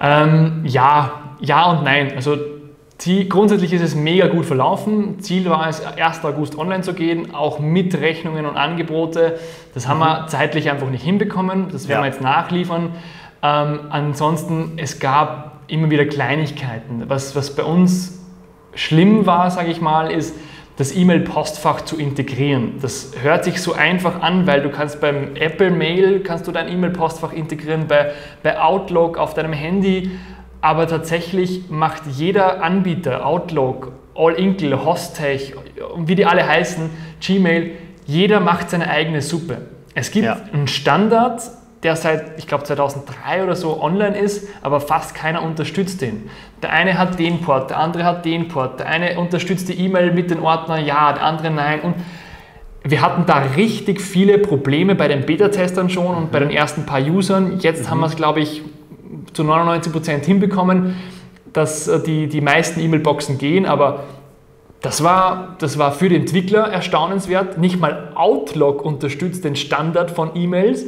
Ähm, 0.00 0.62
ja, 0.64 1.34
ja 1.40 1.70
und 1.70 1.84
nein. 1.84 2.12
Also 2.16 2.36
grundsätzlich 3.28 3.72
ist 3.72 3.82
es 3.82 3.94
mega 3.94 4.28
gut 4.28 4.44
verlaufen. 4.44 5.20
Ziel 5.20 5.48
war 5.48 5.68
es, 5.68 5.82
1. 5.84 6.24
August 6.24 6.58
online 6.58 6.82
zu 6.82 6.92
gehen, 6.94 7.34
auch 7.34 7.58
mit 7.58 7.94
Rechnungen 7.94 8.46
und 8.46 8.56
Angebote. 8.56 9.38
Das 9.74 9.88
haben 9.88 10.00
wir 10.00 10.22
mhm. 10.22 10.28
zeitlich 10.28 10.70
einfach 10.70 10.90
nicht 10.90 11.04
hinbekommen. 11.04 11.68
Das 11.70 11.88
werden 11.88 12.00
ja. 12.00 12.04
wir 12.04 12.10
jetzt 12.10 12.20
nachliefern. 12.20 12.90
Ähm, 13.42 13.80
ansonsten, 13.90 14.72
es 14.76 15.00
gab 15.00 15.62
immer 15.68 15.90
wieder 15.90 16.04
Kleinigkeiten. 16.04 17.04
Was, 17.08 17.34
was 17.36 17.54
bei 17.54 17.62
uns 17.62 18.20
schlimm 18.74 19.26
war, 19.26 19.50
sage 19.50 19.70
ich 19.70 19.80
mal, 19.80 20.10
ist, 20.10 20.34
das 20.80 20.96
E-Mail-Postfach 20.96 21.82
zu 21.82 21.98
integrieren. 21.98 22.78
Das 22.80 23.12
hört 23.20 23.44
sich 23.44 23.60
so 23.60 23.74
einfach 23.74 24.22
an, 24.22 24.46
weil 24.46 24.62
du 24.62 24.70
kannst 24.70 24.98
beim 24.98 25.36
Apple 25.36 25.70
Mail 25.70 26.20
kannst 26.20 26.48
du 26.48 26.52
dein 26.52 26.72
E-Mail-Postfach 26.72 27.34
integrieren, 27.34 27.86
bei, 27.86 28.12
bei 28.42 28.58
Outlook 28.58 29.18
auf 29.18 29.34
deinem 29.34 29.52
Handy, 29.52 30.10
aber 30.62 30.88
tatsächlich 30.88 31.68
macht 31.68 32.04
jeder 32.06 32.62
Anbieter, 32.62 33.26
Outlook, 33.26 33.92
All-Inkle, 34.14 34.82
Hostech 34.82 35.52
wie 35.98 36.14
die 36.14 36.24
alle 36.24 36.48
heißen, 36.48 36.88
Gmail, 37.20 37.72
jeder 38.06 38.40
macht 38.40 38.70
seine 38.70 38.88
eigene 38.88 39.20
Suppe. 39.20 39.58
Es 39.94 40.10
gibt 40.10 40.24
ja. 40.24 40.40
einen 40.50 40.66
Standard, 40.66 41.42
der 41.82 41.96
seit, 41.96 42.38
ich 42.38 42.46
glaube, 42.46 42.64
2003 42.64 43.42
oder 43.42 43.56
so 43.56 43.82
online 43.82 44.18
ist, 44.18 44.48
aber 44.62 44.80
fast 44.80 45.14
keiner 45.14 45.42
unterstützt 45.42 46.02
den. 46.02 46.28
Der 46.62 46.72
eine 46.72 46.98
hat 46.98 47.18
den 47.18 47.40
Port, 47.40 47.70
der 47.70 47.78
andere 47.78 48.04
hat 48.04 48.24
den 48.24 48.48
Port, 48.48 48.80
der 48.80 48.86
eine 48.86 49.18
unterstützt 49.18 49.68
die 49.68 49.78
E-Mail 49.84 50.12
mit 50.12 50.30
den 50.30 50.40
Ordner 50.40 50.78
ja, 50.78 51.12
der 51.12 51.24
andere 51.24 51.50
nein. 51.50 51.80
Und 51.80 51.94
wir 52.84 53.00
hatten 53.00 53.24
da 53.26 53.38
richtig 53.56 54.00
viele 54.00 54.38
Probleme 54.38 54.94
bei 54.94 55.08
den 55.08 55.24
Beta-Testern 55.24 55.88
schon 55.88 56.14
und 56.14 56.32
bei 56.32 56.38
den 56.38 56.50
ersten 56.50 56.84
paar 56.84 57.00
Usern. 57.00 57.58
Jetzt 57.60 57.84
mhm. 57.84 57.90
haben 57.90 58.00
wir 58.00 58.06
es, 58.06 58.16
glaube 58.16 58.40
ich, 58.40 58.62
zu 59.32 59.42
99 59.42 59.92
Prozent 59.92 60.24
hinbekommen, 60.26 60.96
dass 61.52 61.88
äh, 61.88 62.02
die, 62.02 62.26
die 62.28 62.42
meisten 62.42 62.80
E-Mail-Boxen 62.80 63.38
gehen, 63.38 63.64
aber 63.64 64.04
das 64.82 65.02
war, 65.04 65.56
das 65.58 65.78
war 65.78 65.92
für 65.92 66.08
die 66.08 66.16
Entwickler 66.16 66.68
erstaunenswert. 66.68 67.58
Nicht 67.58 67.78
mal 67.78 68.12
Outlook 68.14 68.82
unterstützt 68.82 69.44
den 69.44 69.56
Standard 69.56 70.10
von 70.10 70.30
E-Mails 70.34 70.86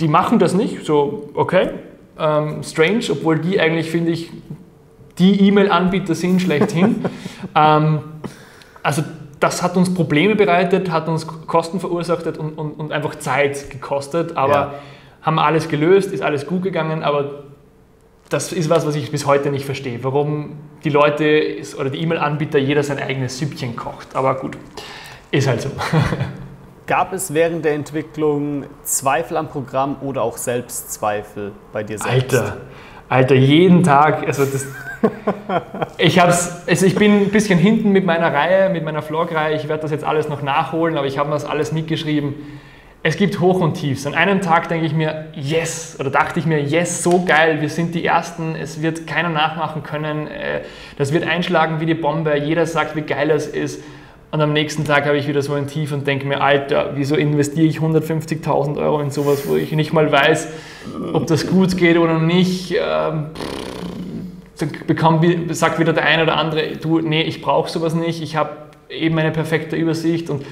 die 0.00 0.08
machen 0.08 0.38
das 0.38 0.54
nicht, 0.54 0.84
so 0.84 1.30
okay, 1.34 1.70
ähm, 2.18 2.62
strange, 2.62 3.04
obwohl 3.10 3.38
die 3.38 3.60
eigentlich, 3.60 3.90
finde 3.90 4.10
ich, 4.10 4.30
die 5.18 5.48
E-Mail-Anbieter 5.48 6.14
sind 6.14 6.42
schlechthin. 6.42 7.04
ähm, 7.54 8.00
also 8.82 9.02
das 9.40 9.62
hat 9.62 9.76
uns 9.76 9.92
Probleme 9.92 10.34
bereitet, 10.34 10.90
hat 10.90 11.08
uns 11.08 11.26
Kosten 11.26 11.80
verursacht 11.80 12.26
und, 12.38 12.58
und, 12.58 12.72
und 12.72 12.92
einfach 12.92 13.16
Zeit 13.16 13.70
gekostet, 13.70 14.36
aber 14.36 14.52
ja. 14.52 14.74
haben 15.22 15.38
alles 15.38 15.68
gelöst, 15.68 16.12
ist 16.12 16.22
alles 16.22 16.46
gut 16.46 16.62
gegangen, 16.62 17.02
aber 17.02 17.44
das 18.28 18.52
ist 18.52 18.70
was, 18.70 18.86
was 18.86 18.96
ich 18.96 19.10
bis 19.10 19.26
heute 19.26 19.50
nicht 19.50 19.64
verstehe, 19.64 20.02
warum 20.02 20.56
die 20.84 20.90
Leute 20.90 21.56
oder 21.78 21.90
die 21.90 22.00
E-Mail-Anbieter 22.00 22.58
jeder 22.58 22.82
sein 22.82 22.98
eigenes 22.98 23.38
Süppchen 23.38 23.76
kocht. 23.76 24.16
Aber 24.16 24.34
gut, 24.34 24.56
ist 25.30 25.46
halt 25.46 25.60
so. 25.62 25.70
Gab 26.86 27.12
es 27.12 27.34
während 27.34 27.64
der 27.64 27.74
Entwicklung 27.74 28.64
Zweifel 28.84 29.36
am 29.36 29.48
Programm 29.48 29.96
oder 30.02 30.22
auch 30.22 30.36
Selbstzweifel 30.36 31.50
bei 31.72 31.82
dir 31.82 31.98
selbst? 31.98 32.32
Alter, 32.32 32.56
Alter, 33.08 33.34
jeden 33.34 33.82
Tag, 33.82 34.24
also 34.24 34.44
das, 34.44 34.66
ich 35.98 36.20
hab's, 36.20 36.62
also 36.64 36.86
ich 36.86 36.94
bin 36.94 37.22
ein 37.22 37.30
bisschen 37.30 37.58
hinten 37.58 37.90
mit 37.90 38.06
meiner 38.06 38.32
Reihe, 38.32 38.70
mit 38.70 38.84
meiner 38.84 39.02
Vlog-Reihe, 39.02 39.56
ich 39.56 39.68
werde 39.68 39.82
das 39.82 39.90
jetzt 39.90 40.04
alles 40.04 40.28
noch 40.28 40.42
nachholen, 40.42 40.96
aber 40.96 41.08
ich 41.08 41.18
habe 41.18 41.28
das 41.30 41.44
alles 41.44 41.72
mitgeschrieben. 41.72 42.34
Es 43.02 43.16
gibt 43.16 43.40
Hoch 43.40 43.60
und 43.60 43.74
Tiefs. 43.74 44.06
An 44.06 44.14
einem 44.14 44.40
Tag 44.40 44.68
denke 44.68 44.86
ich 44.86 44.92
mir, 44.92 45.26
yes, 45.34 45.96
oder 45.98 46.10
dachte 46.10 46.38
ich 46.38 46.46
mir, 46.46 46.60
yes, 46.60 47.02
so 47.02 47.24
geil, 47.24 47.60
wir 47.60 47.68
sind 47.68 47.96
die 47.96 48.04
Ersten, 48.04 48.54
es 48.54 48.80
wird 48.80 49.08
keiner 49.08 49.28
nachmachen 49.28 49.82
können, 49.82 50.28
äh, 50.28 50.60
das 50.98 51.12
wird 51.12 51.26
einschlagen 51.26 51.80
wie 51.80 51.86
die 51.86 51.94
Bombe, 51.94 52.38
jeder 52.38 52.64
sagt, 52.64 52.94
wie 52.94 53.02
geil 53.02 53.30
es 53.32 53.48
ist. 53.48 53.82
Und 54.32 54.40
am 54.40 54.52
nächsten 54.52 54.84
Tag 54.84 55.06
habe 55.06 55.16
ich 55.16 55.28
wieder 55.28 55.40
so 55.40 55.54
ein 55.54 55.66
Tief 55.66 55.92
und 55.92 56.06
denke 56.06 56.26
mir, 56.26 56.40
Alter, 56.40 56.92
wieso 56.94 57.14
investiere 57.14 57.66
ich 57.66 57.78
150.000 57.78 58.76
Euro 58.76 59.00
in 59.00 59.10
sowas, 59.10 59.46
wo 59.46 59.56
ich 59.56 59.72
nicht 59.72 59.92
mal 59.92 60.10
weiß, 60.10 60.48
ob 61.12 61.26
das 61.26 61.46
gut 61.46 61.76
geht 61.76 61.96
oder 61.96 62.18
nicht. 62.18 62.72
Ähm, 62.72 63.26
dann 64.58 64.70
bekommt, 64.86 65.24
sagt 65.54 65.78
wieder 65.78 65.92
der 65.92 66.04
eine 66.04 66.22
oder 66.22 66.36
andere, 66.36 66.76
du, 66.76 67.00
nee, 67.00 67.22
ich 67.22 67.42
brauche 67.42 67.70
sowas 67.70 67.94
nicht, 67.94 68.22
ich 68.22 68.36
habe 68.36 68.50
eben 68.88 69.18
eine 69.18 69.30
perfekte 69.30 69.76
Übersicht 69.76 70.30
und 70.30 70.44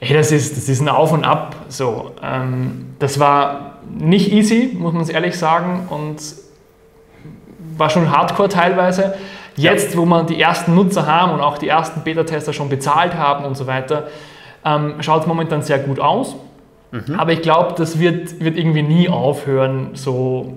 hey, 0.00 0.16
das 0.16 0.32
ist, 0.32 0.56
das 0.56 0.68
ist 0.68 0.80
ein 0.80 0.88
Auf 0.88 1.12
und 1.12 1.24
Ab. 1.24 1.56
So, 1.68 2.12
ähm, 2.22 2.86
das 2.98 3.18
war 3.18 3.78
nicht 3.98 4.32
easy, 4.32 4.76
muss 4.78 4.92
man 4.92 5.02
es 5.02 5.08
ehrlich 5.08 5.36
sagen, 5.36 5.86
und 5.88 6.16
war 7.76 7.90
schon 7.90 8.10
hardcore 8.10 8.48
teilweise. 8.48 9.14
Jetzt, 9.62 9.96
wo 9.96 10.04
wir 10.04 10.24
die 10.24 10.40
ersten 10.40 10.74
Nutzer 10.74 11.06
haben 11.06 11.32
und 11.32 11.40
auch 11.40 11.58
die 11.58 11.68
ersten 11.68 12.02
Beta-Tester 12.02 12.52
schon 12.52 12.68
bezahlt 12.68 13.14
haben 13.14 13.44
und 13.44 13.56
so 13.56 13.66
weiter, 13.66 14.08
ähm, 14.64 14.94
schaut 15.00 15.22
es 15.22 15.26
momentan 15.26 15.62
sehr 15.62 15.78
gut 15.78 16.00
aus. 16.00 16.36
Mhm. 16.90 17.18
Aber 17.18 17.32
ich 17.32 17.42
glaube, 17.42 17.74
das 17.76 17.98
wird, 17.98 18.40
wird 18.40 18.56
irgendwie 18.56 18.82
nie 18.82 19.08
aufhören, 19.08 19.90
so 19.94 20.54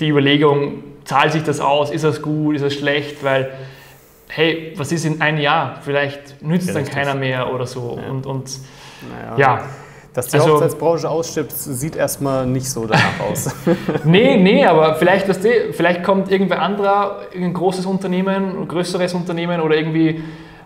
die 0.00 0.08
Überlegung, 0.08 0.82
zahlt 1.04 1.32
sich 1.32 1.42
das 1.42 1.60
aus, 1.60 1.90
ist 1.90 2.04
das 2.04 2.22
gut, 2.22 2.56
ist 2.56 2.64
das 2.64 2.74
schlecht, 2.74 3.22
weil 3.22 3.50
hey, 4.28 4.72
was 4.76 4.92
ist 4.92 5.04
in 5.04 5.20
einem 5.20 5.38
Jahr? 5.38 5.78
Vielleicht 5.82 6.42
nützt 6.42 6.68
ja, 6.68 6.74
dann 6.74 6.84
keiner 6.84 7.14
mehr 7.14 7.52
oder 7.52 7.66
so. 7.66 7.98
Ja. 8.00 8.10
Und, 8.10 8.26
und 8.26 8.50
naja. 9.10 9.36
ja. 9.38 9.64
Dass 10.12 10.26
die 10.26 10.38
also, 10.38 10.54
Hochzeitsbranche 10.54 11.08
ausstirbt, 11.08 11.52
sieht 11.52 11.94
erstmal 11.94 12.44
nicht 12.44 12.68
so 12.68 12.84
danach 12.86 13.20
aus. 13.30 13.54
nee, 14.04 14.36
nee, 14.36 14.64
aber 14.64 14.96
vielleicht, 14.96 15.28
weißt 15.28 15.44
du, 15.44 15.48
vielleicht 15.72 16.02
kommt 16.02 16.30
irgendwer 16.32 16.62
anderer, 16.62 17.20
ein 17.34 17.54
großes 17.54 17.86
Unternehmen, 17.86 18.62
ein 18.62 18.68
größeres 18.68 19.14
Unternehmen 19.14 19.60
oder 19.60 19.76
irgendwie 19.76 20.22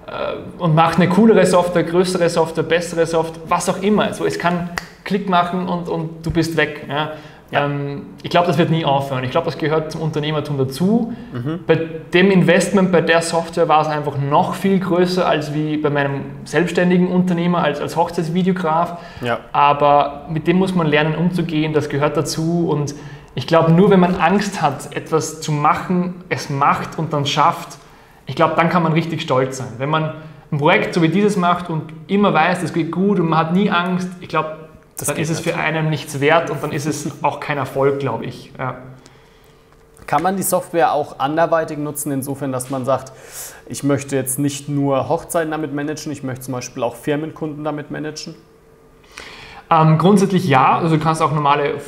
äh, 0.07 0.59
und 0.59 0.75
macht 0.75 0.97
eine 0.97 1.09
coolere 1.09 1.45
Software, 1.45 1.85
größere 1.85 2.29
Software, 2.31 2.65
bessere 2.65 3.07
Software, 3.07 3.43
was 3.47 3.69
auch 3.69 3.83
immer. 3.83 4.05
Also 4.05 4.25
es 4.25 4.39
kann 4.39 4.71
Klick 5.05 5.29
machen 5.29 5.69
und, 5.69 5.89
und 5.91 6.25
du 6.25 6.31
bist 6.31 6.57
weg. 6.57 6.87
Ja? 6.89 7.13
Ja. 7.55 7.67
Ähm, 7.67 8.03
ich 8.23 8.31
glaube, 8.31 8.47
das 8.47 8.59
wird 8.59 8.71
nie 8.71 8.85
aufhören. 8.85 9.25
Ich 9.25 9.31
glaube, 9.31 9.47
das 9.47 9.59
gehört 9.59 9.93
zum 9.93 10.03
Unternehmertum 10.03 10.59
dazu. 10.59 11.15
Mhm. 11.33 11.61
Bei 11.67 11.77
dem 12.13 12.31
Investment 12.31 12.91
bei 12.93 13.01
der 13.01 13.23
Software 13.23 13.69
war 13.69 13.83
es 13.83 13.89
einfach 13.89 14.19
noch 14.19 14.55
viel 14.55 14.81
größer 14.81 15.27
als 15.27 15.55
wie 15.55 15.77
bei 15.77 15.91
meinem 15.91 16.23
selbstständigen 16.45 17.09
Unternehmer 17.09 17.63
als, 17.63 17.81
als 17.81 17.97
Hochzeitsvideograf. 17.97 18.99
Ja. 19.23 19.39
Aber 19.53 20.27
mit 20.29 20.47
dem 20.47 20.59
muss 20.59 20.75
man 20.75 20.87
lernen 20.87 21.15
umzugehen, 21.15 21.73
das 21.73 21.89
gehört 21.89 22.17
dazu. 22.17 22.69
Und 22.69 22.95
ich 23.35 23.47
glaube, 23.47 23.73
nur 23.73 23.91
wenn 23.91 24.01
man 24.01 24.17
Angst 24.17 24.61
hat, 24.61 24.95
etwas 24.95 25.41
zu 25.41 25.53
machen, 25.53 26.25
es 26.29 26.51
macht 26.51 26.99
und 26.99 27.13
dann 27.13 27.27
schafft, 27.27 27.79
ich 28.27 28.37
glaube, 28.37 28.55
dann 28.57 28.69
kann 28.69 28.83
man 28.83 28.93
richtig 28.93 29.23
stolz 29.23 29.59
sein. 29.59 29.69
Wenn 29.79 29.91
man 29.91 30.15
ein 30.51 30.59
Projekt 30.59 30.95
so 30.95 31.03
wie 31.03 31.09
dieses 31.09 31.37
macht 31.37 31.69
und 31.69 31.93
immer 32.07 32.33
weiß, 32.33 32.63
es 32.63 32.73
geht 32.73 32.91
gut 32.91 33.21
und 33.21 33.29
man 33.29 33.39
hat 33.39 33.53
nie 33.53 33.71
Angst, 33.71 34.09
ich 34.21 34.29
glaube, 34.29 34.64
das 34.97 35.09
dann 35.09 35.17
ist 35.17 35.31
es 35.31 35.41
für 35.41 35.57
einen 35.57 35.91
nichts 35.91 36.21
wert 36.21 36.51
und 36.51 36.63
dann 36.63 36.73
ist 36.73 36.87
es 36.87 37.11
auch 37.23 37.41
kein 37.41 37.59
Erfolg, 37.59 37.99
glaube 37.99 38.27
ich. 38.27 38.53
Ja. 38.59 38.79
Kann 40.07 40.23
man 40.23 40.37
die 40.37 40.43
Software 40.43 40.93
auch 40.93 41.19
anderweitig 41.19 41.79
nutzen, 41.79 42.13
insofern, 42.13 42.53
dass 42.53 42.71
man 42.71 42.85
sagt, 42.85 43.13
ich 43.67 43.83
möchte 43.83 44.17
jetzt 44.17 44.39
nicht 44.39 44.69
nur 44.69 45.09
Hochzeiten 45.09 45.51
damit 45.51 45.75
managen, 45.75 46.13
ich 46.13 46.23
möchte 46.23 46.43
zum 46.43 46.53
Beispiel 46.53 46.83
auch 46.83 46.95
Firmenkunden 46.95 47.65
damit 47.65 47.91
managen? 47.91 48.35
Ähm, 49.71 49.97
grundsätzlich 49.97 50.47
ja, 50.47 50.79
also 50.79 50.97
du 50.97 51.03
kannst 51.03 51.23
auch 51.23 51.33
normale 51.33 51.71
äh, 51.71 51.79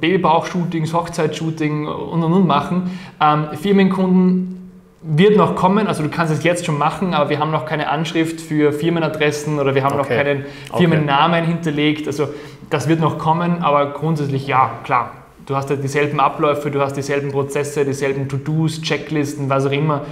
Babybauch-Shootings, 0.00 0.92
Hochzeitsshooting 0.92 1.88
und 1.88 2.22
und 2.22 2.32
und 2.32 2.46
machen. 2.46 2.98
Ähm, 3.20 3.48
Firmenkunden 3.60 4.65
wird 5.08 5.36
noch 5.36 5.54
kommen, 5.54 5.86
also 5.86 6.02
du 6.02 6.08
kannst 6.08 6.32
es 6.32 6.42
jetzt 6.42 6.66
schon 6.66 6.78
machen, 6.78 7.14
aber 7.14 7.30
wir 7.30 7.38
haben 7.38 7.52
noch 7.52 7.64
keine 7.64 7.88
Anschrift 7.88 8.40
für 8.40 8.72
Firmenadressen 8.72 9.60
oder 9.60 9.74
wir 9.74 9.84
haben 9.84 9.98
okay. 9.98 10.02
noch 10.02 10.08
keinen 10.08 10.44
Firmennamen 10.76 11.42
okay. 11.42 11.52
hinterlegt. 11.52 12.06
Also 12.08 12.28
das 12.70 12.88
wird 12.88 13.00
noch 13.00 13.18
kommen, 13.18 13.62
aber 13.62 13.92
grundsätzlich 13.92 14.46
ja, 14.46 14.70
klar. 14.82 15.12
Du 15.46 15.54
hast 15.54 15.70
ja 15.70 15.76
dieselben 15.76 16.18
Abläufe, 16.18 16.72
du 16.72 16.80
hast 16.80 16.94
dieselben 16.94 17.30
Prozesse, 17.30 17.84
dieselben 17.84 18.28
To-Dos, 18.28 18.82
Checklisten, 18.82 19.48
was 19.48 19.66
auch 19.66 19.70
immer. 19.70 20.02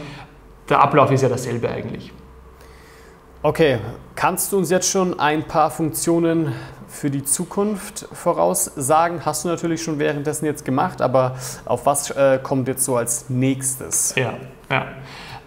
Der 0.69 0.81
Ablauf 0.81 1.11
ist 1.11 1.23
ja 1.23 1.29
dasselbe 1.29 1.69
eigentlich. 1.69 2.13
Okay, 3.43 3.79
kannst 4.15 4.53
du 4.53 4.59
uns 4.59 4.71
jetzt 4.71 4.89
schon 4.89 5.19
ein 5.19 5.43
paar 5.43 5.71
Funktionen 5.71 6.53
für 6.87 7.11
die 7.11 7.25
Zukunft 7.25 8.07
voraussagen? 8.13 9.27
Hast 9.27 9.45
du 9.45 9.49
natürlich 9.49 9.83
schon 9.83 9.99
währenddessen 9.99 10.47
jetzt 10.47 10.65
gemacht, 10.65 11.03
aber 11.03 11.37
auf 11.65 11.85
was 11.85 12.11
äh, 12.13 12.39
kommt 12.41 12.69
jetzt 12.69 12.85
so 12.85 12.97
als 12.97 13.29
nächstes? 13.29 14.15
Ja, 14.17 14.35
ja. 14.71 14.87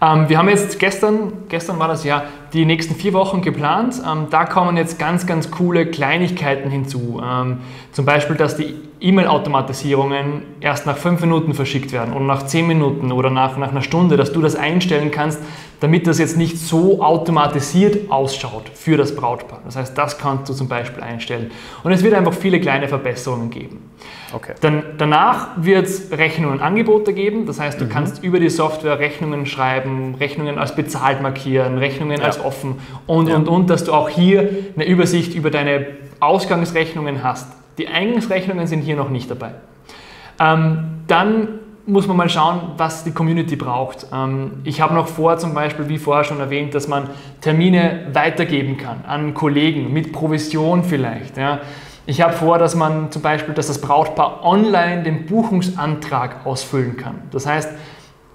Ähm, 0.00 0.28
wir 0.28 0.38
haben 0.38 0.48
jetzt 0.48 0.78
gestern, 0.78 1.32
gestern 1.48 1.78
war 1.78 1.88
das 1.88 2.04
ja, 2.04 2.24
die 2.52 2.64
nächsten 2.64 2.94
vier 2.94 3.12
Wochen 3.14 3.42
geplant. 3.42 4.00
Ähm, 4.06 4.28
da 4.30 4.44
kommen 4.44 4.76
jetzt 4.76 4.98
ganz, 4.98 5.26
ganz 5.26 5.50
coole 5.50 5.86
Kleinigkeiten 5.86 6.70
hinzu. 6.70 7.20
Ähm, 7.24 7.58
zum 7.92 8.04
Beispiel, 8.04 8.36
dass 8.36 8.56
die 8.56 8.74
E-Mail-Automatisierungen 9.00 10.42
erst 10.60 10.86
nach 10.86 10.96
fünf 10.96 11.20
Minuten 11.20 11.54
verschickt 11.54 11.92
werden 11.92 12.12
oder 12.12 12.24
nach 12.24 12.44
zehn 12.46 12.66
Minuten 12.66 13.12
oder 13.12 13.30
nach, 13.30 13.56
nach 13.56 13.70
einer 13.70 13.82
Stunde, 13.82 14.16
dass 14.16 14.32
du 14.32 14.40
das 14.40 14.56
einstellen 14.56 15.10
kannst, 15.10 15.40
damit 15.80 16.06
das 16.06 16.18
jetzt 16.18 16.36
nicht 16.36 16.58
so 16.58 17.02
automatisiert 17.02 18.10
ausschaut 18.10 18.68
für 18.74 18.96
das 18.96 19.14
Brautpaar. 19.14 19.60
Das 19.64 19.76
heißt, 19.76 19.96
das 19.96 20.18
kannst 20.18 20.48
du 20.48 20.54
zum 20.54 20.68
Beispiel 20.68 21.02
einstellen. 21.02 21.50
Und 21.84 21.92
es 21.92 22.02
wird 22.02 22.14
einfach 22.14 22.32
viele 22.32 22.60
kleine 22.60 22.88
Verbesserungen 22.88 23.50
geben. 23.50 23.90
Okay. 24.34 24.54
Dann, 24.60 24.82
danach 24.98 25.50
wird 25.56 25.86
es 25.86 26.10
Rechnungen 26.10 26.54
und 26.54 26.62
Angebote 26.62 27.12
geben. 27.12 27.46
Das 27.46 27.60
heißt, 27.60 27.80
du 27.80 27.84
mhm. 27.84 27.90
kannst 27.90 28.22
über 28.24 28.40
die 28.40 28.50
Software 28.50 28.98
Rechnungen 28.98 29.46
schreiben, 29.46 30.16
Rechnungen 30.16 30.58
als 30.58 30.74
bezahlt 30.74 31.22
markieren, 31.22 31.78
Rechnungen 31.78 32.18
ja. 32.18 32.24
als 32.24 32.40
offen 32.40 32.76
und, 33.06 33.28
ja. 33.28 33.36
und, 33.36 33.48
und, 33.48 33.70
dass 33.70 33.84
du 33.84 33.92
auch 33.92 34.08
hier 34.08 34.50
eine 34.74 34.86
Übersicht 34.86 35.34
über 35.34 35.50
deine 35.50 35.86
Ausgangsrechnungen 36.20 37.22
hast. 37.22 37.57
Die 37.78 37.88
Eingangsrechnungen 37.88 38.66
sind 38.66 38.82
hier 38.82 38.96
noch 38.96 39.08
nicht 39.08 39.30
dabei. 39.30 39.52
Ähm, 40.40 41.02
dann 41.06 41.48
muss 41.86 42.06
man 42.06 42.16
mal 42.16 42.28
schauen, 42.28 42.72
was 42.76 43.04
die 43.04 43.12
Community 43.12 43.56
braucht. 43.56 44.06
Ähm, 44.12 44.60
ich 44.64 44.80
habe 44.80 44.94
noch 44.94 45.08
vor, 45.08 45.38
zum 45.38 45.54
Beispiel, 45.54 45.88
wie 45.88 45.98
vorher 45.98 46.24
schon 46.24 46.38
erwähnt, 46.38 46.74
dass 46.74 46.86
man 46.86 47.08
Termine 47.40 48.08
weitergeben 48.12 48.76
kann 48.76 49.04
an 49.06 49.32
Kollegen 49.32 49.92
mit 49.92 50.12
Provision 50.12 50.84
vielleicht. 50.84 51.34
Ich 52.06 52.20
habe 52.20 52.32
vor, 52.34 52.58
dass 52.58 52.74
man 52.74 53.10
zum 53.10 53.22
Beispiel, 53.22 53.54
dass 53.54 53.68
das 53.68 53.80
Brautpaar 53.80 54.44
online 54.44 55.02
den 55.02 55.26
Buchungsantrag 55.26 56.46
ausfüllen 56.46 56.96
kann. 56.96 57.22
Das 57.30 57.46
heißt, 57.46 57.70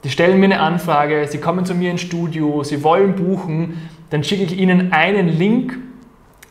die 0.04 0.10
stellen 0.10 0.40
mir 0.40 0.46
eine 0.46 0.60
Anfrage, 0.60 1.28
sie 1.28 1.40
kommen 1.40 1.66
zu 1.66 1.76
mir 1.76 1.92
ins 1.92 2.02
Studio, 2.02 2.64
sie 2.64 2.84
wollen 2.84 3.16
buchen, 3.16 3.90
dann 4.10 4.24
schicke 4.24 4.44
ich 4.44 4.58
ihnen 4.58 4.92
einen 4.92 5.28
Link 5.28 5.78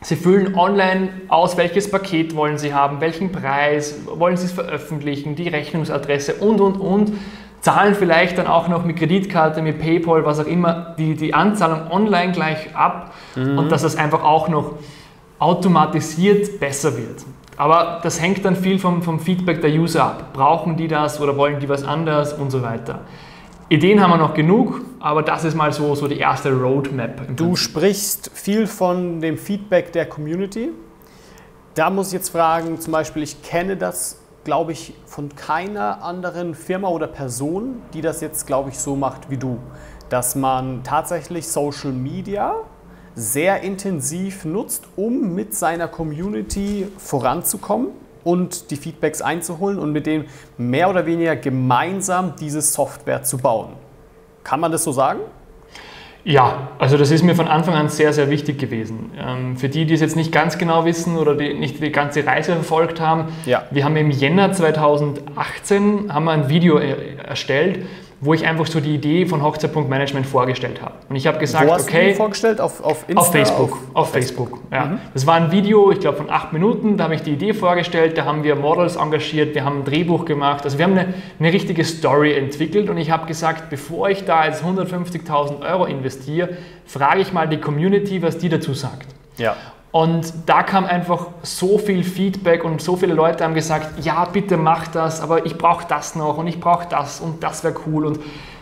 Sie 0.03 0.15
füllen 0.17 0.55
online 0.55 1.09
aus, 1.29 1.57
welches 1.57 1.89
Paket 1.89 2.35
wollen 2.35 2.57
Sie 2.57 2.73
haben, 2.73 2.99
welchen 2.99 3.31
Preis, 3.31 4.01
wollen 4.05 4.37
Sie 4.37 4.45
es 4.45 4.51
veröffentlichen, 4.51 5.35
die 5.35 5.47
Rechnungsadresse 5.47 6.35
und, 6.35 6.61
und, 6.61 6.75
und. 6.75 7.13
Zahlen 7.61 7.95
vielleicht 7.95 8.37
dann 8.37 8.47
auch 8.47 8.67
noch 8.67 8.83
mit 8.83 8.97
Kreditkarte, 8.97 9.61
mit 9.61 9.79
PayPal, 9.79 10.25
was 10.25 10.39
auch 10.41 10.45
immer, 10.45 10.95
die, 10.97 11.15
die 11.15 11.33
Anzahlung 11.33 11.89
online 11.89 12.33
gleich 12.33 12.75
ab 12.75 13.13
mhm. 13.37 13.57
und 13.57 13.71
dass 13.71 13.83
es 13.83 13.95
einfach 13.95 14.21
auch 14.21 14.49
noch 14.49 14.73
automatisiert 15.39 16.59
besser 16.59 16.97
wird. 16.97 17.23
Aber 17.55 18.01
das 18.03 18.19
hängt 18.19 18.43
dann 18.43 18.57
viel 18.57 18.79
vom, 18.79 19.01
vom 19.01 19.19
Feedback 19.19 19.61
der 19.61 19.71
User 19.71 20.03
ab. 20.03 20.33
Brauchen 20.33 20.75
die 20.75 20.89
das 20.89 21.21
oder 21.21 21.37
wollen 21.37 21.59
die 21.61 21.69
was 21.69 21.85
anderes 21.85 22.33
und 22.33 22.51
so 22.51 22.61
weiter. 22.61 22.99
Ideen 23.73 23.99
haben 23.99 24.11
wir 24.11 24.17
noch 24.17 24.35
genug, 24.35 24.81
aber 24.99 25.23
das 25.23 25.43
ist 25.45 25.55
mal 25.55 25.73
so, 25.73 25.95
so 25.95 26.07
die 26.07 26.19
erste 26.19 26.53
Roadmap. 26.53 27.35
Du 27.35 27.55
sprichst 27.55 28.29
viel 28.31 28.67
von 28.67 29.19
dem 29.19 29.35
Feedback 29.35 29.91
der 29.91 30.05
Community. 30.05 30.69
Da 31.73 31.89
muss 31.89 32.09
ich 32.09 32.13
jetzt 32.13 32.29
fragen, 32.29 32.79
zum 32.79 32.93
Beispiel, 32.93 33.23
ich 33.23 33.41
kenne 33.41 33.75
das, 33.75 34.19
glaube 34.43 34.73
ich, 34.73 34.93
von 35.07 35.35
keiner 35.35 36.03
anderen 36.03 36.53
Firma 36.53 36.89
oder 36.89 37.07
Person, 37.07 37.81
die 37.95 38.01
das 38.01 38.21
jetzt, 38.21 38.45
glaube 38.45 38.69
ich, 38.69 38.77
so 38.77 38.95
macht 38.95 39.31
wie 39.31 39.37
du. 39.37 39.57
Dass 40.07 40.35
man 40.35 40.83
tatsächlich 40.83 41.47
Social 41.47 41.93
Media 41.93 42.53
sehr 43.15 43.61
intensiv 43.61 44.45
nutzt, 44.45 44.83
um 44.95 45.33
mit 45.33 45.55
seiner 45.55 45.87
Community 45.87 46.87
voranzukommen 46.99 47.87
und 48.23 48.71
die 48.71 48.75
Feedbacks 48.75 49.21
einzuholen 49.21 49.79
und 49.79 49.91
mit 49.91 50.05
denen 50.05 50.25
mehr 50.57 50.89
oder 50.89 51.05
weniger 51.05 51.35
gemeinsam 51.35 52.33
diese 52.39 52.61
Software 52.61 53.23
zu 53.23 53.37
bauen. 53.37 53.73
Kann 54.43 54.59
man 54.59 54.71
das 54.71 54.83
so 54.83 54.91
sagen? 54.91 55.21
Ja, 56.25 56.69
also 56.79 56.97
das 56.97 57.11
ist 57.11 57.21
mir 57.23 57.35
von 57.35 57.49
Anfang 57.49 57.73
an 57.73 57.89
sehr, 57.89 58.13
sehr 58.13 58.29
wichtig 58.29 58.57
gewesen. 58.57 59.11
Ähm, 59.19 59.57
für 59.57 59.67
die, 59.67 59.85
die 59.85 59.93
es 59.93 59.99
jetzt 59.99 60.15
nicht 60.15 60.31
ganz 60.31 60.57
genau 60.57 60.85
wissen 60.85 61.17
oder 61.17 61.35
die 61.35 61.53
nicht 61.53 61.83
die 61.83 61.91
ganze 61.91 62.25
Reise 62.25 62.53
verfolgt 62.53 63.01
haben, 63.01 63.25
ja. 63.45 63.63
wir 63.71 63.83
haben 63.83 63.97
im 63.97 64.09
Jänner 64.09 64.53
2018 64.53 66.13
haben 66.13 66.23
wir 66.23 66.31
ein 66.31 66.47
Video 66.47 66.77
erstellt, 66.77 67.85
wo 68.23 68.33
ich 68.33 68.45
einfach 68.45 68.65
so 68.65 68.79
die 68.79 68.95
Idee 68.95 69.25
von 69.25 69.43
Hochzeit.management 69.43 70.25
vorgestellt 70.25 70.81
habe. 70.81 70.93
Und 71.09 71.15
ich 71.17 71.27
habe 71.27 71.39
gesagt, 71.39 71.67
wo 71.67 71.73
hast 71.73 71.89
okay. 71.89 72.11
Du 72.11 72.15
vorgestellt? 72.15 72.61
Auf, 72.61 72.81
auf, 72.81 73.03
Insta, 73.07 73.21
auf 73.21 73.31
Facebook. 73.31 73.71
Auf, 73.71 73.95
auf 73.95 74.11
Facebook, 74.11 74.49
Facebook. 74.49 74.71
ja. 74.71 74.85
Mhm. 74.85 74.99
Das 75.13 75.27
war 75.27 75.35
ein 75.35 75.51
Video, 75.51 75.91
ich 75.91 75.99
glaube, 75.99 76.17
von 76.17 76.29
acht 76.29 76.53
Minuten. 76.53 76.95
Da 76.95 77.05
habe 77.05 77.15
ich 77.15 77.21
die 77.21 77.31
Idee 77.31 77.53
vorgestellt, 77.53 78.17
da 78.17 78.25
haben 78.25 78.43
wir 78.43 78.55
Models 78.55 78.95
engagiert, 78.95 79.55
wir 79.55 79.65
haben 79.65 79.79
ein 79.79 79.85
Drehbuch 79.85 80.23
gemacht. 80.23 80.63
Also 80.63 80.77
wir 80.77 80.85
haben 80.85 80.97
eine, 80.97 81.13
eine 81.39 81.51
richtige 81.51 81.83
Story 81.83 82.33
entwickelt 82.33 82.89
und 82.89 82.97
ich 82.97 83.11
habe 83.11 83.25
gesagt, 83.25 83.69
bevor 83.69 84.09
ich 84.09 84.23
da 84.23 84.45
jetzt 84.45 84.63
150.000 84.63 85.61
Euro 85.69 85.85
investiere, 85.85 86.49
frage 86.85 87.21
ich 87.21 87.33
mal 87.33 87.47
die 87.47 87.57
Community, 87.57 88.21
was 88.21 88.37
die 88.37 88.49
dazu 88.49 88.73
sagt. 88.73 89.07
Ja. 89.37 89.57
Und 89.93 90.33
da 90.47 90.63
kam 90.63 90.85
einfach 90.85 91.27
so 91.43 91.77
viel 91.77 92.03
Feedback 92.03 92.63
und 92.63 92.81
so 92.81 92.95
viele 92.95 93.13
Leute 93.13 93.43
haben 93.43 93.53
gesagt, 93.53 94.03
ja, 94.03 94.25
bitte 94.25 94.57
mach 94.57 94.87
das, 94.87 95.21
aber 95.21 95.45
ich 95.45 95.55
brauche 95.55 95.85
das 95.87 96.15
noch 96.15 96.39
und 96.39 96.47
ich 96.47 96.59
brauche 96.59 96.87
das 96.89 97.21
und 97.21 97.43
das 97.43 97.63
wäre 97.63 97.75
cool. 97.85 98.07
Und 98.07 98.19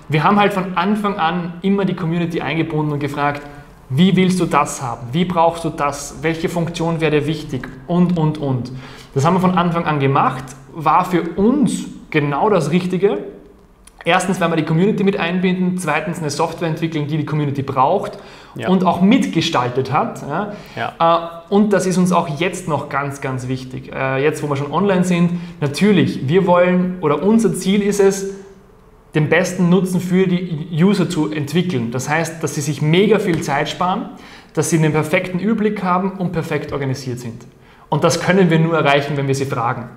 wir 0.09 0.25
haben 0.25 0.37
halt 0.37 0.51
von 0.51 0.75
Anfang 0.77 1.17
an 1.17 1.53
immer 1.61 1.85
die 1.85 1.95
Community 1.95 2.41
eingebunden 2.41 2.91
und 2.91 2.99
gefragt, 2.99 3.43
wie 3.87 4.13
willst 4.17 4.41
du 4.41 4.45
das 4.45 4.81
haben? 4.81 5.07
Wie 5.13 5.23
brauchst 5.23 5.63
du 5.63 5.69
das? 5.69 6.17
Welche 6.21 6.49
Funktion 6.49 6.99
wäre 6.99 7.21
dir 7.21 7.27
wichtig? 7.27 7.65
Und, 7.87 8.17
und, 8.17 8.37
und. 8.37 8.73
Das 9.13 9.23
haben 9.23 9.35
wir 9.35 9.39
von 9.39 9.57
Anfang 9.57 9.85
an 9.85 10.01
gemacht, 10.01 10.43
war 10.73 11.05
für 11.05 11.21
uns 11.37 11.85
genau 12.09 12.49
das 12.49 12.71
Richtige. 12.71 13.19
Erstens, 14.03 14.39
weil 14.41 14.49
wir 14.49 14.55
die 14.55 14.65
Community 14.65 15.03
mit 15.03 15.19
einbinden, 15.19 15.77
zweitens 15.77 16.19
eine 16.19 16.29
Software 16.29 16.67
entwickeln, 16.67 17.07
die 17.07 17.17
die 17.17 17.25
Community 17.25 17.61
braucht 17.61 18.17
ja. 18.55 18.67
und 18.69 18.83
auch 18.83 19.01
mitgestaltet 19.01 19.91
hat. 19.91 20.21
Ja. 20.21 20.53
Ja. 20.75 21.41
Äh, 21.49 21.53
und 21.53 21.73
das 21.73 21.85
ist 21.85 21.97
uns 21.97 22.11
auch 22.11 22.27
jetzt 22.39 22.67
noch 22.67 22.89
ganz, 22.89 23.21
ganz 23.21 23.47
wichtig. 23.47 23.91
Äh, 23.93 24.23
jetzt, 24.23 24.41
wo 24.41 24.49
wir 24.49 24.55
schon 24.55 24.71
online 24.71 25.03
sind, 25.03 25.31
natürlich, 25.59 26.27
wir 26.27 26.47
wollen 26.47 26.97
oder 27.01 27.23
unser 27.23 27.53
Ziel 27.53 27.81
ist 27.81 27.99
es, 27.99 28.31
den 29.13 29.29
besten 29.29 29.69
Nutzen 29.69 29.99
für 29.99 30.25
die 30.25 30.69
User 30.71 31.09
zu 31.09 31.31
entwickeln. 31.31 31.91
Das 31.91 32.07
heißt, 32.07 32.41
dass 32.41 32.55
sie 32.55 32.61
sich 32.61 32.81
mega 32.81 33.19
viel 33.19 33.41
Zeit 33.41 33.67
sparen, 33.69 34.09
dass 34.53 34.69
sie 34.69 34.77
einen 34.77 34.93
perfekten 34.93 35.39
Überblick 35.39 35.83
haben 35.83 36.11
und 36.11 36.31
perfekt 36.31 36.71
organisiert 36.71 37.19
sind. 37.19 37.45
Und 37.89 38.03
das 38.05 38.21
können 38.21 38.49
wir 38.49 38.57
nur 38.57 38.75
erreichen, 38.75 39.17
wenn 39.17 39.27
wir 39.27 39.35
sie 39.35 39.45
fragen. 39.45 39.89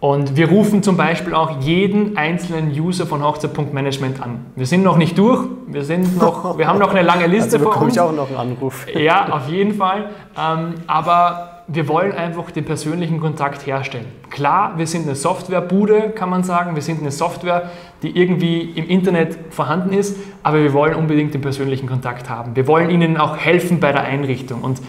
Und 0.00 0.36
wir 0.36 0.48
rufen 0.48 0.84
zum 0.84 0.96
Beispiel 0.96 1.34
auch 1.34 1.60
jeden 1.60 2.16
einzelnen 2.16 2.70
User 2.70 3.04
von 3.04 3.22
Hochzeit.management 3.22 4.22
an. 4.22 4.46
Wir 4.54 4.66
sind 4.66 4.84
noch 4.84 4.96
nicht 4.96 5.18
durch, 5.18 5.44
wir, 5.66 5.84
sind 5.84 6.18
noch, 6.18 6.56
wir 6.56 6.68
haben 6.68 6.78
noch 6.78 6.90
eine 6.90 7.02
lange 7.02 7.26
Liste 7.34 7.56
also 7.58 7.72
vor 7.72 7.82
uns. 7.82 7.94
ich 7.94 8.00
auch 8.00 8.12
noch 8.12 8.28
einen 8.28 8.36
Anruf. 8.36 8.86
Ja, 8.94 9.28
auf 9.32 9.48
jeden 9.48 9.74
Fall. 9.74 10.10
Ähm, 10.38 10.74
aber 10.86 11.64
wir 11.66 11.88
wollen 11.88 12.12
einfach 12.12 12.50
den 12.50 12.64
persönlichen 12.64 13.20
Kontakt 13.20 13.66
herstellen. 13.66 14.06
Klar, 14.30 14.74
wir 14.76 14.86
sind 14.86 15.04
eine 15.04 15.16
Softwarebude, 15.16 16.10
kann 16.14 16.30
man 16.30 16.44
sagen. 16.44 16.76
Wir 16.76 16.82
sind 16.82 17.00
eine 17.00 17.10
Software, 17.10 17.70
die 18.02 18.16
irgendwie 18.16 18.70
im 18.76 18.88
Internet 18.88 19.36
vorhanden 19.50 19.92
ist, 19.92 20.16
aber 20.44 20.62
wir 20.62 20.72
wollen 20.72 20.94
unbedingt 20.94 21.34
den 21.34 21.40
persönlichen 21.40 21.88
Kontakt 21.88 22.30
haben. 22.30 22.54
Wir 22.54 22.68
wollen 22.68 22.88
Ihnen 22.90 23.16
auch 23.16 23.36
helfen 23.36 23.80
bei 23.80 23.92
der 23.92 24.02
Einrichtung. 24.02 24.62
Und 24.62 24.80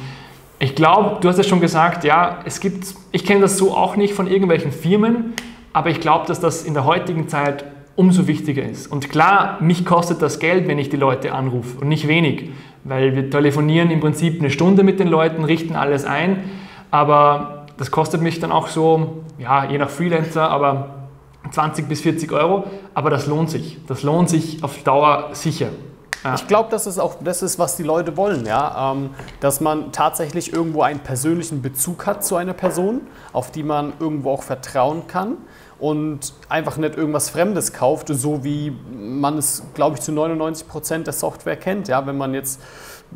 ich 0.59 0.75
glaube, 0.75 1.21
du 1.21 1.29
hast 1.29 1.39
es 1.39 1.47
schon 1.47 1.61
gesagt, 1.61 2.03
ja, 2.03 2.39
es 2.45 2.59
gibt, 2.59 2.93
ich 3.11 3.25
kenne 3.25 3.41
das 3.41 3.57
so 3.57 3.75
auch 3.75 3.95
nicht 3.95 4.13
von 4.13 4.27
irgendwelchen 4.27 4.71
Firmen, 4.71 5.33
aber 5.71 5.89
ich 5.89 6.01
glaube, 6.01 6.27
dass 6.27 6.41
das 6.41 6.63
in 6.63 6.73
der 6.73 6.83
heutigen 6.83 7.29
Zeit 7.29 7.63
umso 7.95 8.27
wichtiger 8.27 8.63
ist. 8.63 8.87
Und 8.87 9.09
klar, 9.09 9.57
mich 9.61 9.85
kostet 9.85 10.21
das 10.21 10.39
Geld, 10.39 10.67
wenn 10.67 10.77
ich 10.77 10.89
die 10.89 10.97
Leute 10.97 11.33
anrufe 11.33 11.79
und 11.79 11.87
nicht 11.87 12.07
wenig, 12.07 12.49
weil 12.83 13.15
wir 13.15 13.29
telefonieren 13.29 13.89
im 13.89 14.01
Prinzip 14.01 14.39
eine 14.39 14.49
Stunde 14.49 14.83
mit 14.83 14.99
den 14.99 15.07
Leuten, 15.07 15.43
richten 15.43 15.75
alles 15.75 16.05
ein, 16.05 16.43
aber 16.91 17.65
das 17.77 17.91
kostet 17.91 18.21
mich 18.21 18.39
dann 18.39 18.51
auch 18.51 18.67
so, 18.67 19.23
ja, 19.37 19.65
je 19.65 19.77
nach 19.77 19.89
Freelancer, 19.89 20.49
aber 20.49 21.07
20 21.51 21.87
bis 21.87 22.01
40 22.01 22.31
Euro, 22.33 22.65
aber 22.93 23.09
das 23.09 23.27
lohnt 23.27 23.49
sich. 23.49 23.77
Das 23.87 24.03
lohnt 24.03 24.29
sich 24.29 24.63
auf 24.63 24.83
Dauer 24.83 25.29
sicher. 25.31 25.69
Ja. 26.23 26.35
Ich 26.35 26.47
glaube, 26.47 26.69
das 26.69 26.85
ist 26.85 26.99
auch 26.99 27.15
das 27.23 27.41
ist, 27.41 27.59
was 27.59 27.77
die 27.77 27.83
Leute 27.83 28.17
wollen, 28.17 28.45
ja, 28.45 28.91
ähm, 28.91 29.11
dass 29.39 29.61
man 29.61 29.91
tatsächlich 29.91 30.51
irgendwo 30.51 30.81
einen 30.81 30.99
persönlichen 30.99 31.61
Bezug 31.61 32.05
hat 32.05 32.25
zu 32.25 32.35
einer 32.35 32.53
Person, 32.53 33.01
auf 33.31 33.51
die 33.51 33.63
man 33.63 33.93
irgendwo 33.99 34.31
auch 34.31 34.43
vertrauen 34.43 35.07
kann 35.07 35.37
und 35.79 36.33
einfach 36.49 36.77
nicht 36.77 36.97
irgendwas 36.97 37.29
Fremdes 37.29 37.71
kauft, 37.71 38.09
so 38.09 38.43
wie 38.43 38.75
man 38.91 39.37
es, 39.37 39.63
glaube 39.73 39.95
ich, 39.95 40.01
zu 40.01 40.11
99 40.11 40.67
Prozent 40.67 41.07
der 41.07 41.13
Software 41.13 41.55
kennt. 41.55 41.87
Ja, 41.87 42.05
wenn 42.05 42.17
man 42.17 42.33
jetzt 42.33 42.59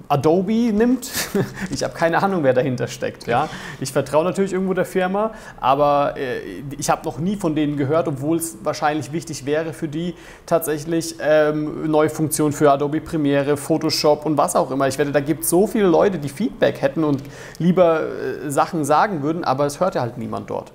Adobe 0.07 0.71
nimmt. 0.73 1.11
Ich 1.71 1.83
habe 1.83 1.93
keine 1.93 2.21
Ahnung, 2.21 2.43
wer 2.43 2.53
dahinter 2.53 2.87
steckt. 2.87 3.25
Ja? 3.27 3.49
Ich 3.79 3.91
vertraue 3.91 4.23
natürlich 4.23 4.53
irgendwo 4.53 4.73
der 4.73 4.85
Firma, 4.85 5.31
aber 5.59 6.15
äh, 6.17 6.39
ich 6.77 6.89
habe 6.89 7.03
noch 7.05 7.17
nie 7.17 7.35
von 7.35 7.55
denen 7.55 7.77
gehört, 7.77 8.07
obwohl 8.07 8.37
es 8.37 8.57
wahrscheinlich 8.63 9.11
wichtig 9.11 9.45
wäre 9.45 9.73
für 9.73 9.87
die 9.87 10.13
tatsächlich 10.45 11.15
ähm, 11.19 11.89
neue 11.89 12.09
Funktionen 12.09 12.53
für 12.53 12.71
Adobe 12.71 13.01
Premiere, 13.01 13.57
Photoshop 13.57 14.25
und 14.25 14.37
was 14.37 14.55
auch 14.55 14.71
immer. 14.71 14.87
Ich 14.87 14.97
wette, 14.97 15.11
da 15.11 15.19
gibt 15.19 15.43
es 15.43 15.49
so 15.49 15.67
viele 15.67 15.87
Leute, 15.87 16.19
die 16.19 16.29
Feedback 16.29 16.81
hätten 16.81 17.03
und 17.03 17.23
lieber 17.57 18.01
äh, 18.01 18.49
Sachen 18.49 18.85
sagen 18.85 19.23
würden, 19.23 19.43
aber 19.43 19.65
es 19.65 19.79
hört 19.79 19.95
ja 19.95 20.01
halt 20.01 20.17
niemand 20.17 20.49
dort. 20.49 20.71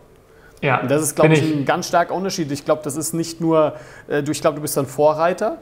Ja, 0.61 0.81
und 0.81 0.91
das 0.91 1.03
ist, 1.03 1.15
glaube 1.15 1.35
ich, 1.35 1.43
ein 1.43 1.65
ganz 1.65 1.87
starker 1.87 2.15
Unterschied. 2.15 2.51
Ich 2.51 2.65
glaube, 2.65 2.83
das 2.83 2.97
ist 2.97 3.15
nicht 3.15 3.41
nur, 3.41 3.75
äh, 4.09 4.23
du, 4.23 4.33
ich 4.33 4.41
glaube, 4.41 4.57
du 4.57 4.63
bist 4.63 4.77
ein 4.77 4.87
Vorreiter 4.87 5.59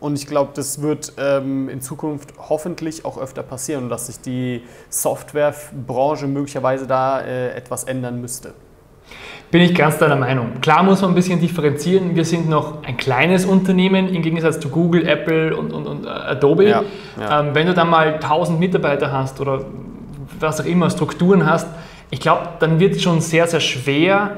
und 0.00 0.18
ich 0.18 0.26
glaube, 0.26 0.50
das 0.54 0.82
wird 0.82 1.12
ähm, 1.18 1.68
in 1.68 1.80
Zukunft 1.80 2.34
hoffentlich 2.48 3.04
auch 3.04 3.18
öfter 3.18 3.42
passieren 3.42 3.88
dass 3.88 4.06
sich 4.06 4.20
die 4.20 4.62
Softwarebranche 4.88 6.26
möglicherweise 6.26 6.86
da 6.86 7.20
äh, 7.20 7.50
etwas 7.54 7.84
ändern 7.84 8.20
müsste. 8.20 8.54
Bin 9.50 9.62
ich 9.62 9.74
ganz 9.74 9.98
deiner 9.98 10.16
Meinung. 10.16 10.60
Klar 10.60 10.84
muss 10.84 11.02
man 11.02 11.10
ein 11.10 11.14
bisschen 11.16 11.40
differenzieren. 11.40 12.14
Wir 12.14 12.24
sind 12.24 12.48
noch 12.48 12.84
ein 12.84 12.96
kleines 12.96 13.44
Unternehmen 13.44 14.08
im 14.08 14.22
Gegensatz 14.22 14.60
zu 14.60 14.68
Google, 14.68 15.06
Apple 15.08 15.56
und, 15.56 15.72
und, 15.72 15.86
und 15.86 16.06
äh, 16.06 16.08
Adobe. 16.08 16.68
Ja, 16.68 16.84
ja. 17.18 17.40
Ähm, 17.40 17.54
wenn 17.54 17.66
du 17.66 17.74
dann 17.74 17.90
mal 17.90 18.14
1000 18.14 18.60
Mitarbeiter 18.60 19.10
hast 19.10 19.40
oder 19.40 19.64
was 20.38 20.60
auch 20.60 20.64
immer, 20.66 20.88
Strukturen 20.88 21.46
hast, 21.46 21.66
ich 22.10 22.20
glaube, 22.20 22.48
dann 22.60 22.78
wird 22.78 22.94
es 22.96 23.02
schon 23.02 23.20
sehr, 23.20 23.48
sehr 23.48 23.60
schwer, 23.60 24.36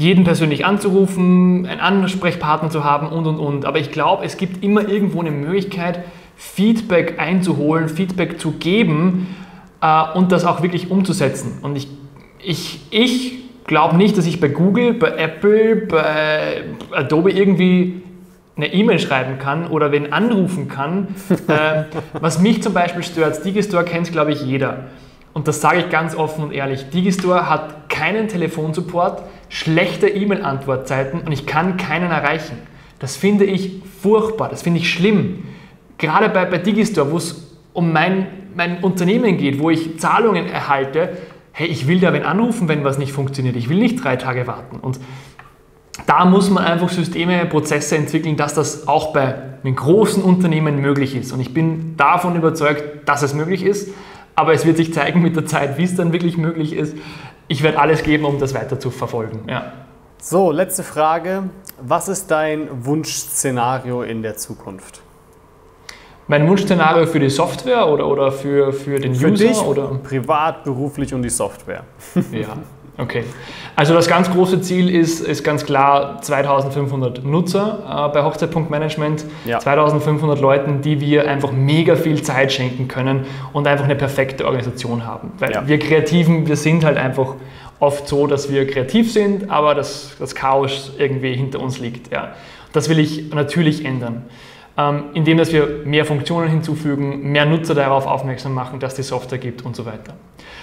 jeden 0.00 0.24
persönlich 0.24 0.64
anzurufen, 0.64 1.66
einen 1.66 1.80
Ansprechpartner 1.80 2.70
zu 2.70 2.84
haben 2.84 3.08
und 3.08 3.26
und 3.26 3.38
und. 3.38 3.66
Aber 3.66 3.78
ich 3.78 3.92
glaube, 3.92 4.24
es 4.24 4.38
gibt 4.38 4.64
immer 4.64 4.88
irgendwo 4.88 5.20
eine 5.20 5.30
Möglichkeit, 5.30 6.04
Feedback 6.36 7.20
einzuholen, 7.20 7.90
Feedback 7.90 8.40
zu 8.40 8.52
geben 8.52 9.36
äh, 9.82 10.02
und 10.14 10.32
das 10.32 10.46
auch 10.46 10.62
wirklich 10.62 10.90
umzusetzen. 10.90 11.58
Und 11.60 11.76
ich, 11.76 11.86
ich, 12.42 12.80
ich 12.90 13.40
glaube 13.66 13.98
nicht, 13.98 14.16
dass 14.16 14.24
ich 14.24 14.40
bei 14.40 14.48
Google, 14.48 14.94
bei 14.94 15.10
Apple, 15.18 15.76
bei 15.76 16.62
Adobe 16.92 17.30
irgendwie 17.30 18.00
eine 18.56 18.72
E-Mail 18.72 19.00
schreiben 19.00 19.38
kann 19.38 19.66
oder 19.66 19.92
wen 19.92 20.14
anrufen 20.14 20.68
kann. 20.68 21.08
äh, 21.46 21.84
was 22.18 22.40
mich 22.40 22.62
zum 22.62 22.72
Beispiel 22.72 23.02
stört, 23.02 23.44
Digistore 23.44 23.84
kennt, 23.84 24.10
glaube 24.10 24.32
ich, 24.32 24.40
jeder. 24.40 24.86
Und 25.34 25.46
das 25.46 25.60
sage 25.60 25.80
ich 25.80 25.90
ganz 25.90 26.16
offen 26.16 26.44
und 26.44 26.52
ehrlich. 26.52 26.88
Digistore 26.88 27.50
hat 27.50 27.90
keinen 27.90 28.28
Telefonsupport, 28.28 29.22
schlechte 29.50 30.08
E-Mail-Antwortzeiten 30.08 31.20
und 31.20 31.32
ich 31.32 31.44
kann 31.44 31.76
keinen 31.76 32.10
erreichen. 32.10 32.56
Das 32.98 33.16
finde 33.16 33.44
ich 33.44 33.82
furchtbar, 34.00 34.48
das 34.48 34.62
finde 34.62 34.80
ich 34.80 34.90
schlimm. 34.90 35.44
Gerade 35.98 36.30
bei, 36.30 36.46
bei 36.46 36.56
Digistore, 36.56 37.10
wo 37.10 37.18
es 37.18 37.58
um 37.74 37.92
mein, 37.92 38.26
mein 38.54 38.78
Unternehmen 38.82 39.36
geht, 39.36 39.58
wo 39.58 39.68
ich 39.68 39.98
Zahlungen 39.98 40.46
erhalte, 40.46 41.18
hey, 41.52 41.66
ich 41.66 41.88
will 41.88 42.00
da 42.00 42.12
wen 42.12 42.22
anrufen, 42.22 42.68
wenn 42.68 42.84
was 42.84 42.96
nicht 42.96 43.12
funktioniert. 43.12 43.56
Ich 43.56 43.68
will 43.68 43.78
nicht 43.78 44.02
drei 44.02 44.16
Tage 44.16 44.46
warten. 44.46 44.76
Und 44.76 45.00
da 46.06 46.24
muss 46.24 46.48
man 46.48 46.64
einfach 46.64 46.88
Systeme, 46.88 47.44
Prozesse 47.46 47.96
entwickeln, 47.96 48.36
dass 48.36 48.54
das 48.54 48.86
auch 48.86 49.12
bei 49.12 49.34
einem 49.62 49.74
großen 49.74 50.22
Unternehmen 50.22 50.80
möglich 50.80 51.16
ist. 51.16 51.32
Und 51.32 51.40
ich 51.40 51.52
bin 51.52 51.96
davon 51.96 52.36
überzeugt, 52.36 53.08
dass 53.08 53.22
es 53.22 53.34
möglich 53.34 53.64
ist. 53.64 53.92
Aber 54.36 54.54
es 54.54 54.64
wird 54.64 54.76
sich 54.76 54.94
zeigen 54.94 55.20
mit 55.20 55.36
der 55.36 55.44
Zeit, 55.44 55.76
wie 55.76 55.84
es 55.84 55.96
dann 55.96 56.12
wirklich 56.12 56.38
möglich 56.38 56.72
ist 56.72 56.96
ich 57.50 57.64
werde 57.64 57.80
alles 57.80 58.04
geben, 58.04 58.24
um 58.24 58.38
das 58.38 58.54
weiter 58.54 58.78
zu 58.78 58.92
verfolgen. 58.92 59.40
Ja. 59.48 59.72
So, 60.22 60.52
letzte 60.52 60.84
Frage. 60.84 61.50
Was 61.82 62.06
ist 62.06 62.30
dein 62.30 62.68
Wunschszenario 62.84 64.02
in 64.02 64.22
der 64.22 64.36
Zukunft? 64.36 65.00
Mein 66.28 66.48
Wunschszenario 66.48 67.06
für 67.06 67.18
die 67.18 67.28
Software 67.28 67.88
oder, 67.88 68.06
oder 68.06 68.30
für, 68.30 68.72
für 68.72 69.00
den 69.00 69.16
für 69.16 69.30
User? 69.32 69.48
Dich, 69.48 69.60
oder? 69.62 69.88
Privat, 70.00 70.62
beruflich 70.62 71.12
und 71.12 71.22
die 71.22 71.30
Software. 71.30 71.82
Ja, 72.30 72.56
okay. 73.00 73.24
Also 73.76 73.94
das 73.94 74.08
ganz 74.08 74.30
große 74.30 74.60
Ziel 74.60 74.94
ist, 74.94 75.20
ist 75.20 75.42
ganz 75.42 75.64
klar 75.64 76.20
2500 76.20 77.24
Nutzer 77.24 78.08
äh, 78.08 78.12
bei 78.12 78.22
Hochzeit.management, 78.22 79.24
ja. 79.44 79.58
2500 79.58 80.40
Leuten, 80.40 80.82
die 80.82 81.00
wir 81.00 81.28
einfach 81.28 81.52
mega 81.52 81.96
viel 81.96 82.22
Zeit 82.22 82.52
schenken 82.52 82.88
können 82.88 83.24
und 83.52 83.66
einfach 83.66 83.84
eine 83.84 83.96
perfekte 83.96 84.44
Organisation 84.44 85.06
haben. 85.06 85.32
Weil 85.38 85.52
ja. 85.52 85.66
wir 85.66 85.78
Kreativen, 85.78 86.46
wir 86.46 86.56
sind 86.56 86.84
halt 86.84 86.98
einfach 86.98 87.34
oft 87.78 88.06
so, 88.06 88.26
dass 88.26 88.50
wir 88.50 88.66
kreativ 88.66 89.12
sind, 89.12 89.50
aber 89.50 89.74
das, 89.74 90.14
das 90.18 90.34
Chaos 90.34 90.92
irgendwie 90.98 91.34
hinter 91.34 91.60
uns 91.60 91.78
liegt. 91.78 92.12
Ja. 92.12 92.34
Das 92.72 92.88
will 92.88 92.98
ich 92.98 93.32
natürlich 93.32 93.84
ändern. 93.84 94.26
ähm, 94.76 95.04
indem 95.14 95.38
dass 95.38 95.52
wir 95.52 95.82
mehr 95.84 96.04
Funktionen 96.04 96.48
hinzufügen, 96.48 97.32
mehr 97.32 97.46
Nutzer 97.46 97.74
darauf 97.74 98.06
aufmerksam 98.06 98.54
machen, 98.54 98.78
dass 98.78 98.94
die 98.94 99.02
Software 99.02 99.38
gibt 99.38 99.64
und 99.64 99.74
so 99.74 99.84
weiter. 99.86 100.14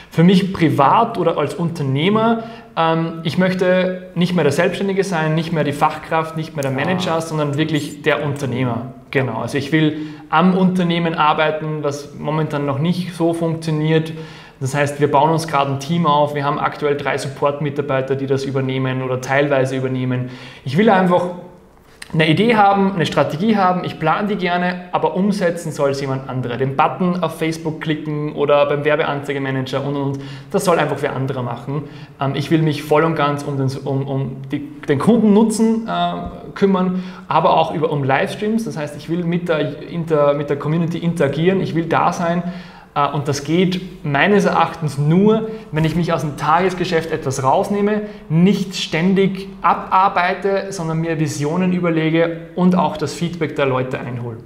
Für 0.09 0.23
mich 0.23 0.53
privat 0.53 1.17
oder 1.17 1.37
als 1.37 1.53
Unternehmer, 1.53 2.43
ähm, 2.75 3.21
ich 3.23 3.37
möchte 3.37 4.09
nicht 4.15 4.35
mehr 4.35 4.43
der 4.43 4.53
Selbstständige 4.53 5.03
sein, 5.03 5.35
nicht 5.35 5.51
mehr 5.51 5.63
die 5.63 5.73
Fachkraft, 5.73 6.37
nicht 6.37 6.55
mehr 6.55 6.63
der 6.63 6.71
Manager, 6.71 7.15
ah. 7.15 7.21
sondern 7.21 7.57
wirklich 7.57 8.03
der 8.03 8.23
Unternehmer. 8.23 8.93
Genau. 9.11 9.41
Also 9.41 9.57
ich 9.57 9.71
will 9.71 9.97
am 10.29 10.57
Unternehmen 10.57 11.15
arbeiten, 11.15 11.83
was 11.83 12.13
momentan 12.15 12.65
noch 12.65 12.79
nicht 12.79 13.15
so 13.15 13.33
funktioniert. 13.33 14.13
Das 14.59 14.73
heißt, 14.73 14.99
wir 14.99 15.09
bauen 15.11 15.31
uns 15.31 15.47
gerade 15.47 15.71
ein 15.71 15.79
Team 15.79 16.05
auf. 16.05 16.33
Wir 16.33 16.43
haben 16.43 16.59
aktuell 16.59 16.97
drei 16.97 17.17
Support-Mitarbeiter, 17.17 18.15
die 18.15 18.25
das 18.25 18.43
übernehmen 18.43 19.03
oder 19.03 19.21
teilweise 19.21 19.75
übernehmen. 19.75 20.29
Ich 20.65 20.77
will 20.77 20.89
einfach 20.89 21.29
eine 22.13 22.29
Idee 22.29 22.55
haben, 22.55 22.93
eine 22.93 23.05
Strategie 23.05 23.57
haben, 23.57 23.83
ich 23.83 23.99
plane 23.99 24.29
die 24.29 24.37
gerne, 24.37 24.85
aber 24.93 25.15
umsetzen 25.15 25.73
soll 25.73 25.89
es 25.89 25.99
jemand 25.99 26.29
anderer. 26.29 26.55
Den 26.55 26.77
Button 26.77 27.21
auf 27.21 27.37
Facebook 27.37 27.81
klicken 27.81 28.33
oder 28.33 28.65
beim 28.65 28.85
Werbeanzeigemanager 28.85 29.83
und, 29.83 29.95
und, 29.97 30.19
das 30.49 30.63
soll 30.63 30.79
einfach 30.79 30.97
wer 31.01 31.15
anderer 31.15 31.43
machen. 31.43 31.83
Ähm, 32.21 32.35
ich 32.35 32.49
will 32.49 32.61
mich 32.61 32.81
voll 32.83 33.03
und 33.03 33.15
ganz 33.15 33.43
um 33.43 33.57
den, 33.57 33.69
um, 33.83 34.07
um 34.07 34.37
die, 34.51 34.59
den 34.87 34.99
Kundennutzen 34.99 35.85
äh, 35.85 36.13
kümmern, 36.55 37.03
aber 37.27 37.57
auch 37.57 37.73
über, 37.73 37.91
um 37.91 38.05
Livestreams. 38.05 38.63
Das 38.63 38.77
heißt, 38.77 38.95
ich 38.95 39.09
will 39.09 39.25
mit 39.25 39.49
der, 39.49 39.81
inter, 39.89 40.33
mit 40.33 40.49
der 40.49 40.57
Community 40.57 40.99
interagieren, 40.99 41.59
ich 41.59 41.75
will 41.75 41.85
da 41.85 42.13
sein 42.13 42.41
und 43.05 43.27
das 43.27 43.43
geht 43.43 44.03
meines 44.03 44.45
Erachtens 44.45 44.97
nur, 44.97 45.49
wenn 45.71 45.85
ich 45.85 45.95
mich 45.95 46.13
aus 46.13 46.21
dem 46.21 46.35
Tagesgeschäft 46.35 47.11
etwas 47.11 47.43
rausnehme, 47.43 48.01
nicht 48.27 48.75
ständig 48.75 49.47
abarbeite, 49.61 50.71
sondern 50.71 50.99
mir 50.99 51.19
Visionen 51.19 51.73
überlege 51.73 52.47
und 52.55 52.75
auch 52.75 52.97
das 52.97 53.13
Feedback 53.13 53.55
der 53.55 53.67
Leute 53.67 53.99
einhole. 53.99 54.37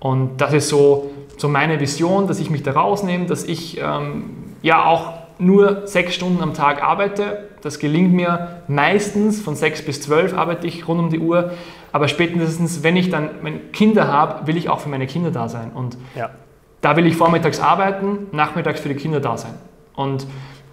Und 0.00 0.40
das 0.40 0.54
ist 0.54 0.68
so, 0.68 1.10
so 1.36 1.48
meine 1.48 1.80
Vision, 1.80 2.26
dass 2.26 2.40
ich 2.40 2.48
mich 2.48 2.62
da 2.62 2.72
rausnehme, 2.72 3.26
dass 3.26 3.44
ich 3.44 3.78
ähm, 3.78 4.54
ja 4.62 4.86
auch 4.86 5.12
nur 5.38 5.86
sechs 5.86 6.14
Stunden 6.14 6.42
am 6.42 6.54
Tag 6.54 6.82
arbeite. 6.82 7.50
Das 7.60 7.78
gelingt 7.78 8.12
mir 8.12 8.62
meistens, 8.68 9.40
von 9.40 9.54
sechs 9.54 9.84
bis 9.84 10.00
zwölf 10.00 10.34
arbeite 10.34 10.66
ich 10.66 10.88
rund 10.88 10.98
um 10.98 11.10
die 11.10 11.18
Uhr. 11.18 11.52
Aber 11.92 12.08
spätestens, 12.08 12.82
wenn 12.82 12.96
ich 12.96 13.10
dann 13.10 13.30
Kinder 13.72 14.08
habe, 14.08 14.46
will 14.46 14.56
ich 14.56 14.70
auch 14.70 14.80
für 14.80 14.88
meine 14.88 15.06
Kinder 15.06 15.30
da 15.30 15.48
sein. 15.48 15.72
Und 15.74 15.98
ja. 16.16 16.30
Da 16.82 16.96
will 16.96 17.06
ich 17.06 17.16
vormittags 17.16 17.60
arbeiten, 17.60 18.26
nachmittags 18.32 18.80
für 18.80 18.90
die 18.90 18.96
Kinder 18.96 19.20
da 19.20 19.38
sein. 19.38 19.54
Und 19.94 20.26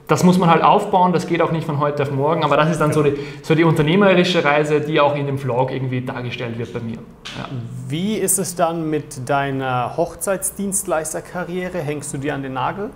das 0.08 0.24
muss 0.24 0.40
man 0.40 0.50
halt 0.50 0.64
aufbauen, 0.64 1.14
das 1.14 1.28
geht 1.28 1.40
auch 1.40 1.52
nicht 1.52 1.66
von 1.68 1.80
heute 1.80 2.02
auf 2.02 2.12
morgen, 2.12 2.44
aber 2.44 2.58
das 2.58 2.72
ist 2.72 2.82
dann 2.82 2.92
so 2.92 3.04
die, 3.04 3.14
so 3.44 3.54
die 3.54 3.64
unternehmerische 3.64 4.44
Reise, 4.44 4.82
die 4.82 5.00
auch 5.00 5.16
in 5.16 5.28
dem 5.28 5.38
Vlog 5.38 5.72
irgendwie 5.72 6.02
dargestellt 6.02 6.58
wird 6.58 6.74
bei 6.74 6.80
mir. 6.80 6.98
Ja. 7.38 7.48
Wie 7.88 8.16
ist 8.16 8.40
es 8.40 8.56
dann 8.56 8.90
mit 8.90 9.30
deiner 9.30 9.98
Hochzeitsdienstleisterkarriere? 9.98 11.78
Hängst 11.78 12.12
du 12.12 12.18
dir 12.18 12.34
an 12.34 12.42
den 12.42 12.54
Nagel? 12.54 12.90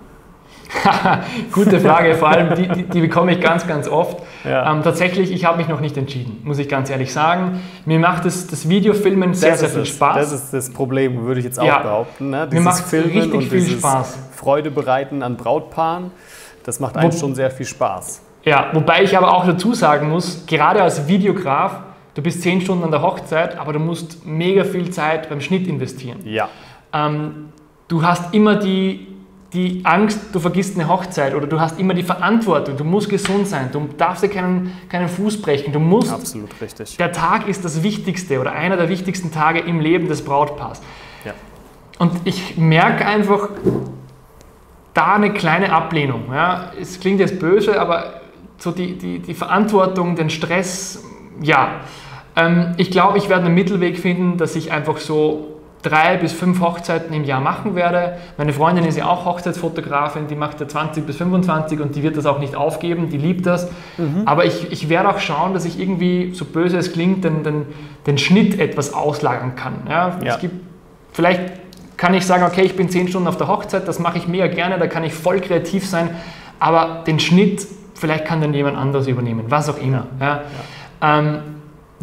Gute 1.52 1.80
Frage, 1.80 2.14
vor 2.14 2.28
allem 2.28 2.54
die, 2.54 2.68
die, 2.68 2.82
die, 2.84 3.00
bekomme 3.00 3.32
ich 3.32 3.40
ganz, 3.40 3.66
ganz 3.66 3.88
oft. 3.88 4.18
Ja. 4.44 4.70
Ähm, 4.72 4.82
tatsächlich, 4.82 5.32
ich 5.32 5.44
habe 5.44 5.58
mich 5.58 5.68
noch 5.68 5.80
nicht 5.80 5.96
entschieden, 5.96 6.40
muss 6.44 6.58
ich 6.58 6.68
ganz 6.68 6.90
ehrlich 6.90 7.12
sagen. 7.12 7.60
Mir 7.84 7.98
macht 7.98 8.24
das, 8.24 8.46
das 8.46 8.68
Videofilmen 8.68 9.34
sehr, 9.34 9.56
sehr 9.56 9.68
viel 9.68 9.82
es. 9.82 9.88
Spaß. 9.88 10.16
Das 10.16 10.32
ist 10.32 10.52
das 10.52 10.70
Problem, 10.70 11.24
würde 11.24 11.40
ich 11.40 11.46
jetzt 11.46 11.58
auch 11.58 11.66
ja. 11.66 11.78
behaupten. 11.78 12.30
Ne? 12.30 12.48
Mir 12.50 12.60
macht 12.60 12.84
Filmen 12.84 13.12
richtig 13.12 13.34
und 13.34 13.42
viel 13.42 13.66
Spaß. 13.66 14.18
Freude 14.32 14.70
bereiten 14.70 15.22
an 15.22 15.36
Brautpaaren, 15.36 16.10
das 16.64 16.80
macht 16.80 16.96
einem 16.96 17.12
Wo, 17.12 17.16
schon 17.16 17.34
sehr 17.34 17.50
viel 17.50 17.66
Spaß. 17.66 18.22
Ja, 18.44 18.70
wobei 18.72 19.02
ich 19.02 19.16
aber 19.16 19.34
auch 19.34 19.46
dazu 19.46 19.74
sagen 19.74 20.10
muss, 20.10 20.44
gerade 20.46 20.82
als 20.82 21.08
Videograf, 21.08 21.80
du 22.14 22.22
bist 22.22 22.42
zehn 22.42 22.60
Stunden 22.60 22.84
an 22.84 22.90
der 22.90 23.00
Hochzeit, 23.02 23.58
aber 23.58 23.72
du 23.72 23.78
musst 23.78 24.26
mega 24.26 24.64
viel 24.64 24.90
Zeit 24.90 25.28
beim 25.28 25.40
Schnitt 25.40 25.66
investieren. 25.66 26.18
Ja. 26.24 26.48
Ähm, 26.92 27.52
du 27.88 28.02
hast 28.02 28.34
immer 28.34 28.56
die 28.56 29.13
die 29.54 29.80
Angst, 29.84 30.18
du 30.32 30.40
vergisst 30.40 30.74
eine 30.74 30.88
Hochzeit 30.88 31.34
oder 31.34 31.46
du 31.46 31.60
hast 31.60 31.78
immer 31.78 31.94
die 31.94 32.02
Verantwortung, 32.02 32.76
du 32.76 32.84
musst 32.84 33.08
gesund 33.08 33.46
sein, 33.46 33.70
du 33.72 33.88
darfst 33.96 34.24
dir 34.24 34.28
keinen, 34.28 34.76
keinen 34.88 35.08
Fuß 35.08 35.40
brechen, 35.40 35.72
du 35.72 35.78
musst. 35.78 36.12
Absolut 36.12 36.60
richtig. 36.60 36.96
Der 36.96 37.12
Tag 37.12 37.46
ist 37.46 37.64
das 37.64 37.82
Wichtigste 37.84 38.40
oder 38.40 38.52
einer 38.52 38.76
der 38.76 38.88
wichtigsten 38.88 39.30
Tage 39.30 39.60
im 39.60 39.78
Leben 39.78 40.08
des 40.08 40.24
Brautpaars. 40.24 40.82
Ja. 41.24 41.34
Und 41.98 42.12
ich 42.24 42.58
merke 42.58 43.06
einfach 43.06 43.48
da 44.92 45.14
eine 45.14 45.32
kleine 45.32 45.72
Ablehnung. 45.72 46.24
Ja. 46.32 46.72
Es 46.80 46.98
klingt 46.98 47.20
jetzt 47.20 47.38
böse, 47.38 47.80
aber 47.80 48.20
so 48.58 48.72
die, 48.72 48.98
die, 48.98 49.20
die 49.20 49.34
Verantwortung, 49.34 50.16
den 50.16 50.30
Stress, 50.30 51.04
ja. 51.40 51.80
Ähm, 52.34 52.74
ich 52.76 52.90
glaube, 52.90 53.18
ich 53.18 53.28
werde 53.28 53.46
einen 53.46 53.54
Mittelweg 53.54 53.98
finden, 53.98 54.36
dass 54.36 54.56
ich 54.56 54.72
einfach 54.72 54.98
so 54.98 55.53
drei 55.84 56.16
bis 56.16 56.32
fünf 56.32 56.60
Hochzeiten 56.60 57.14
im 57.14 57.24
Jahr 57.24 57.40
machen 57.40 57.76
werde. 57.76 58.16
Meine 58.36 58.52
Freundin 58.52 58.84
ist 58.84 58.96
ja 58.98 59.06
auch 59.06 59.24
Hochzeitsfotografin, 59.24 60.26
die 60.26 60.34
macht 60.34 60.60
ja 60.60 60.66
20 60.66 61.06
bis 61.06 61.16
25 61.16 61.80
und 61.80 61.94
die 61.94 62.02
wird 62.02 62.16
das 62.16 62.26
auch 62.26 62.38
nicht 62.40 62.56
aufgeben, 62.56 63.10
die 63.10 63.18
liebt 63.18 63.46
das. 63.46 63.70
Mhm. 63.98 64.22
Aber 64.24 64.44
ich, 64.46 64.72
ich 64.72 64.88
werde 64.88 65.10
auch 65.10 65.20
schauen, 65.20 65.52
dass 65.52 65.64
ich 65.64 65.78
irgendwie, 65.78 66.32
so 66.34 66.46
böse 66.46 66.78
es 66.78 66.92
klingt, 66.92 67.22
den, 67.24 67.44
den, 67.44 67.66
den 68.06 68.18
Schnitt 68.18 68.58
etwas 68.58 68.92
auslagern 68.94 69.54
kann. 69.54 69.74
Ja, 69.88 70.18
ja. 70.22 70.34
Es 70.34 70.40
gibt, 70.40 70.54
vielleicht 71.12 71.40
kann 71.96 72.14
ich 72.14 72.26
sagen, 72.26 72.44
okay, 72.44 72.62
ich 72.62 72.76
bin 72.76 72.88
zehn 72.88 73.06
Stunden 73.06 73.28
auf 73.28 73.36
der 73.36 73.48
Hochzeit, 73.48 73.86
das 73.86 73.98
mache 73.98 74.18
ich 74.18 74.26
mega 74.26 74.48
gerne, 74.48 74.78
da 74.78 74.86
kann 74.86 75.04
ich 75.04 75.14
voll 75.14 75.40
kreativ 75.40 75.86
sein, 75.86 76.10
aber 76.58 77.04
den 77.06 77.20
Schnitt, 77.20 77.66
vielleicht 77.94 78.24
kann 78.24 78.40
dann 78.40 78.54
jemand 78.54 78.76
anders 78.76 79.06
übernehmen, 79.06 79.44
was 79.48 79.68
auch 79.68 79.78
immer. 79.78 80.06
Ja. 80.18 80.40
Ähm, 81.02 81.53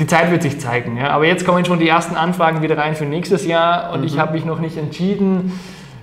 die 0.02 0.08
Zeit 0.08 0.32
wird 0.32 0.42
sich 0.42 0.60
zeigen. 0.60 0.98
Ja? 0.98 1.12
Aber 1.12 1.26
jetzt 1.26 1.46
kommen 1.46 1.64
schon 1.64 1.78
die 1.78 1.88
ersten 1.88 2.16
Anfragen 2.16 2.64
wieder 2.64 2.76
rein 2.76 2.96
für 2.96 3.06
nächstes 3.06 3.46
Jahr 3.46 3.94
und 3.94 4.00
mhm. 4.02 4.08
ich 4.08 4.18
habe 4.18 4.34
mich 4.34 4.46
noch 4.46 4.60
nicht 4.60 4.76
entschieden. 4.76 5.60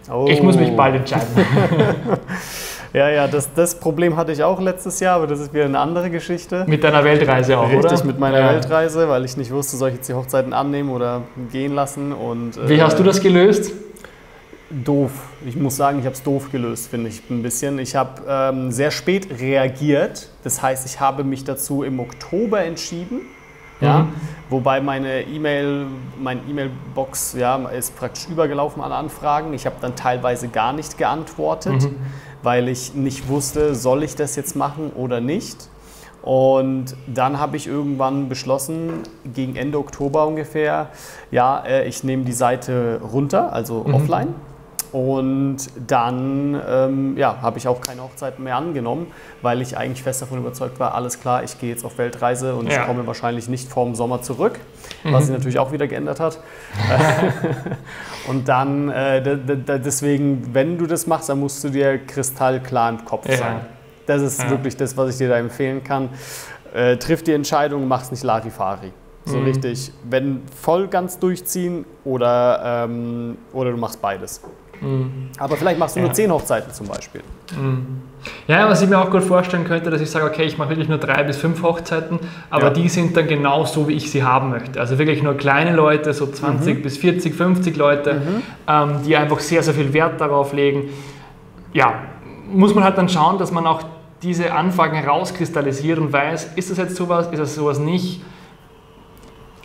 Oh. 0.08 0.26
Ich 0.28 0.40
muss 0.40 0.56
mich 0.56 0.70
bald 0.76 0.94
entscheiden. 0.94 1.26
ja, 2.92 3.10
ja, 3.10 3.26
das, 3.26 3.52
das 3.52 3.80
Problem 3.80 4.16
hatte 4.16 4.30
ich 4.30 4.44
auch 4.44 4.60
letztes 4.60 5.00
Jahr, 5.00 5.16
aber 5.16 5.26
das 5.26 5.40
ist 5.40 5.52
wieder 5.52 5.64
eine 5.64 5.80
andere 5.80 6.10
Geschichte. 6.10 6.64
Mit 6.68 6.84
deiner 6.84 7.02
Weltreise 7.02 7.58
auch, 7.58 7.64
Richtig, 7.64 7.78
oder? 7.80 7.90
Richtig, 7.90 8.06
mit 8.06 8.20
meiner 8.20 8.38
ja. 8.38 8.52
Weltreise, 8.52 9.08
weil 9.08 9.24
ich 9.24 9.36
nicht 9.36 9.50
wusste, 9.50 9.76
soll 9.76 9.88
ich 9.88 9.96
jetzt 9.96 10.08
die 10.08 10.14
Hochzeiten 10.14 10.52
annehmen 10.52 10.90
oder 10.90 11.22
gehen 11.50 11.74
lassen. 11.74 12.12
Und, 12.12 12.52
Wie 12.68 12.74
äh, 12.74 12.80
hast 12.80 13.00
du 13.00 13.02
das 13.02 13.20
gelöst? 13.20 13.72
Doof. 14.70 15.10
Ich 15.44 15.56
muss 15.56 15.76
sagen, 15.76 15.98
ich 15.98 16.04
habe 16.04 16.14
es 16.14 16.22
doof 16.22 16.52
gelöst, 16.52 16.88
finde 16.88 17.08
ich 17.08 17.28
ein 17.30 17.42
bisschen. 17.42 17.80
Ich 17.80 17.96
habe 17.96 18.22
ähm, 18.28 18.70
sehr 18.70 18.92
spät 18.92 19.40
reagiert. 19.40 20.28
Das 20.44 20.62
heißt, 20.62 20.86
ich 20.86 21.00
habe 21.00 21.24
mich 21.24 21.42
dazu 21.42 21.82
im 21.82 21.98
Oktober 21.98 22.60
entschieden 22.60 23.22
ja? 23.80 24.00
Mhm. 24.00 24.12
Wobei 24.50 24.80
meine 24.80 25.22
E-Mail, 25.22 25.86
mein 26.18 26.40
E-Mail-Box 26.48 27.34
ja, 27.38 27.56
ist 27.68 27.96
praktisch 27.96 28.28
übergelaufen 28.28 28.82
an 28.82 28.92
Anfragen. 28.92 29.52
Ich 29.52 29.66
habe 29.66 29.76
dann 29.80 29.94
teilweise 29.94 30.48
gar 30.48 30.72
nicht 30.72 30.96
geantwortet, 30.96 31.82
mhm. 31.82 31.96
weil 32.42 32.68
ich 32.68 32.94
nicht 32.94 33.28
wusste, 33.28 33.74
soll 33.74 34.02
ich 34.02 34.16
das 34.16 34.36
jetzt 34.36 34.56
machen 34.56 34.90
oder 34.94 35.20
nicht. 35.20 35.68
Und 36.22 36.96
dann 37.06 37.38
habe 37.38 37.56
ich 37.56 37.66
irgendwann 37.66 38.28
beschlossen, 38.28 39.02
gegen 39.34 39.54
Ende 39.54 39.78
Oktober 39.78 40.26
ungefähr, 40.26 40.88
ja, 41.30 41.62
äh, 41.64 41.86
ich 41.86 42.02
nehme 42.02 42.24
die 42.24 42.32
Seite 42.32 43.00
runter, 43.02 43.52
also 43.52 43.84
mhm. 43.86 43.94
offline 43.94 44.34
und 44.92 45.58
dann 45.86 46.60
ähm, 46.68 47.16
ja, 47.16 47.40
habe 47.40 47.58
ich 47.58 47.68
auch 47.68 47.80
keine 47.80 48.02
Hochzeiten 48.02 48.44
mehr 48.44 48.56
angenommen, 48.56 49.08
weil 49.42 49.60
ich 49.60 49.76
eigentlich 49.76 50.02
fest 50.02 50.22
davon 50.22 50.38
überzeugt 50.38 50.80
war, 50.80 50.94
alles 50.94 51.20
klar, 51.20 51.42
ich 51.42 51.58
gehe 51.58 51.70
jetzt 51.70 51.84
auf 51.84 51.98
Weltreise 51.98 52.54
und 52.54 52.70
ja. 52.70 52.80
ich 52.80 52.86
komme 52.86 53.06
wahrscheinlich 53.06 53.48
nicht 53.48 53.68
vorm 53.68 53.94
Sommer 53.94 54.22
zurück, 54.22 54.58
mhm. 55.04 55.12
was 55.12 55.26
sich 55.26 55.34
natürlich 55.34 55.58
auch 55.58 55.72
wieder 55.72 55.86
geändert 55.86 56.20
hat. 56.20 56.40
und 58.28 58.48
dann, 58.48 58.88
äh, 58.88 59.22
deswegen, 59.78 60.54
wenn 60.54 60.78
du 60.78 60.86
das 60.86 61.06
machst, 61.06 61.28
dann 61.28 61.40
musst 61.40 61.62
du 61.64 61.70
dir 61.70 61.98
kristallklar 61.98 62.90
im 62.90 63.04
Kopf 63.04 63.28
ja. 63.28 63.36
sein. 63.36 63.60
Das 64.06 64.22
ist 64.22 64.42
ja. 64.42 64.50
wirklich 64.50 64.76
das, 64.76 64.96
was 64.96 65.10
ich 65.10 65.18
dir 65.18 65.28
da 65.28 65.36
empfehlen 65.36 65.84
kann. 65.84 66.08
Äh, 66.74 66.96
triff 66.96 67.22
die 67.22 67.32
Entscheidung, 67.32 67.86
mach's 67.88 68.10
nicht 68.10 68.22
Larifari. 68.22 68.92
So 69.28 69.36
mhm. 69.36 69.44
richtig, 69.44 69.92
wenn 70.08 70.42
voll 70.60 70.88
ganz 70.88 71.18
durchziehen 71.18 71.84
oder, 72.04 72.86
ähm, 72.88 73.36
oder 73.52 73.72
du 73.72 73.76
machst 73.76 74.00
beides. 74.00 74.40
Mhm. 74.80 75.30
Aber 75.38 75.56
vielleicht 75.56 75.78
machst 75.78 75.96
du 75.96 76.00
nur 76.00 76.12
zehn 76.12 76.30
Hochzeiten 76.30 76.72
zum 76.72 76.86
Beispiel. 76.86 77.22
Mhm. 77.56 78.02
Ja, 78.46 78.68
was 78.68 78.82
ich 78.82 78.88
mir 78.88 78.98
auch 78.98 79.10
gut 79.10 79.22
vorstellen 79.22 79.64
könnte, 79.64 79.90
dass 79.90 80.00
ich 80.00 80.10
sage, 80.10 80.26
okay, 80.26 80.44
ich 80.44 80.58
mache 80.58 80.70
wirklich 80.70 80.88
nur 80.88 80.98
drei 80.98 81.22
bis 81.22 81.36
fünf 81.36 81.62
Hochzeiten, 81.62 82.18
aber 82.50 82.64
ja. 82.64 82.70
die 82.70 82.88
sind 82.88 83.16
dann 83.16 83.28
genau 83.28 83.64
so, 83.64 83.88
wie 83.88 83.94
ich 83.94 84.10
sie 84.10 84.22
haben 84.22 84.50
möchte. 84.50 84.80
Also 84.80 84.98
wirklich 84.98 85.22
nur 85.22 85.34
kleine 85.34 85.74
Leute, 85.74 86.12
so 86.12 86.26
20 86.26 86.78
mhm. 86.78 86.82
bis 86.82 86.98
40, 86.98 87.34
50 87.34 87.76
Leute, 87.76 88.14
mhm. 88.14 88.42
ähm, 88.66 88.96
die 89.06 89.16
einfach 89.16 89.40
sehr, 89.40 89.62
sehr 89.62 89.74
viel 89.74 89.92
Wert 89.92 90.20
darauf 90.20 90.52
legen. 90.52 90.90
Ja, 91.72 91.94
muss 92.50 92.74
man 92.74 92.84
halt 92.84 92.98
dann 92.98 93.08
schauen, 93.08 93.38
dass 93.38 93.52
man 93.52 93.66
auch 93.66 93.82
diese 94.22 94.52
Anfragen 94.52 94.96
herauskristallisiert 94.96 95.98
und 95.98 96.12
weiß, 96.12 96.52
ist 96.56 96.70
das 96.70 96.78
jetzt 96.78 96.96
sowas, 96.96 97.28
ist 97.30 97.38
das 97.38 97.54
sowas 97.54 97.78
nicht 97.78 98.20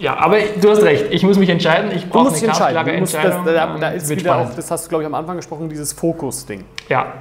ja, 0.04 0.18
aber 0.18 0.38
du 0.60 0.70
hast 0.70 0.84
recht, 0.84 1.06
ich 1.12 1.24
muss 1.24 1.38
mich 1.38 1.48
entscheiden, 1.48 1.90
ich 1.96 2.10
brauche 2.10 2.36
eine 2.36 2.38
klare 2.38 2.92
Entscheidung. 2.92 3.46
Das, 3.46 3.56
da, 3.56 3.78
da 3.78 3.90
ist 3.90 4.10
wieder 4.10 4.20
spannend. 4.22 4.52
auch, 4.52 4.56
das 4.56 4.70
hast 4.70 4.86
du 4.86 4.90
glaube 4.90 5.04
ich 5.04 5.08
am 5.08 5.16
Anfang 5.16 5.38
gesprochen, 5.38 5.70
dieses 5.70 5.94
Fokus-Ding. 5.94 6.66
Ja. 6.90 7.14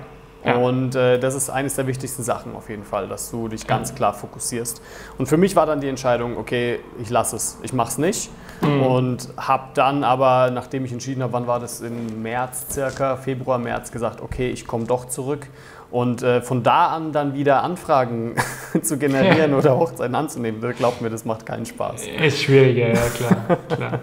Ja. 0.45 0.57
Und 0.57 0.97
äh, 0.97 1.21
das 1.21 1.37
ist 1.37 1.51
eines 1.51 1.77
der 1.77 1.87
wichtigsten 1.87 2.25
Sachen 2.25 2.57
auf 2.57 2.69
jeden 2.69 2.83
Fall, 2.83 3.07
dass 3.07 3.31
du 3.31 3.47
dich 3.47 3.69
ganz 3.69 3.95
klar 3.95 4.13
fokussierst. 4.13 4.83
Und 5.17 5.27
für 5.27 5.37
mich 5.37 5.55
war 5.55 5.67
dann 5.67 5.81
die 5.81 5.87
Entscheidung, 5.87 6.37
okay, 6.37 6.81
ich 7.01 7.11
lasse 7.11 7.37
es, 7.37 7.59
ich 7.63 7.73
mache 7.73 7.91
es 7.91 7.99
nicht. 7.99 8.31
Mhm. 8.61 8.83
Und 8.83 9.29
habe 9.37 9.69
dann 9.75 10.03
aber, 10.03 10.51
nachdem 10.51 10.85
ich 10.85 10.93
entschieden 10.93 11.23
habe, 11.23 11.33
wann 11.33 11.47
war 11.47 11.61
das, 11.61 11.81
im 11.81 12.23
März 12.23 12.67
circa, 12.71 13.17
Februar, 13.17 13.59
März, 13.59 13.93
gesagt, 13.93 14.21
okay, 14.21 14.51
ich 14.51 14.67
komme 14.67 14.85
doch 14.85 15.05
zurück. 15.05 15.47
Und 15.93 16.23
äh, 16.23 16.41
von 16.41 16.63
da 16.63 16.87
an 16.87 17.13
dann 17.13 17.35
wieder 17.35 17.63
Anfragen 17.63 18.35
zu 18.83 18.97
generieren 18.97 19.53
ja. 19.53 19.59
oder 19.59 19.79
Hochzeiten 19.79 20.15
anzunehmen, 20.15 20.61
glaubt 20.77 21.03
mir, 21.03 21.11
das 21.11 21.25
macht 21.27 21.45
keinen 21.45 21.67
Spaß. 21.67 22.07
Ist 22.07 22.43
schwieriger, 22.43 22.89
ja 22.89 23.09
klar. 23.15 23.59
klar. 23.69 24.01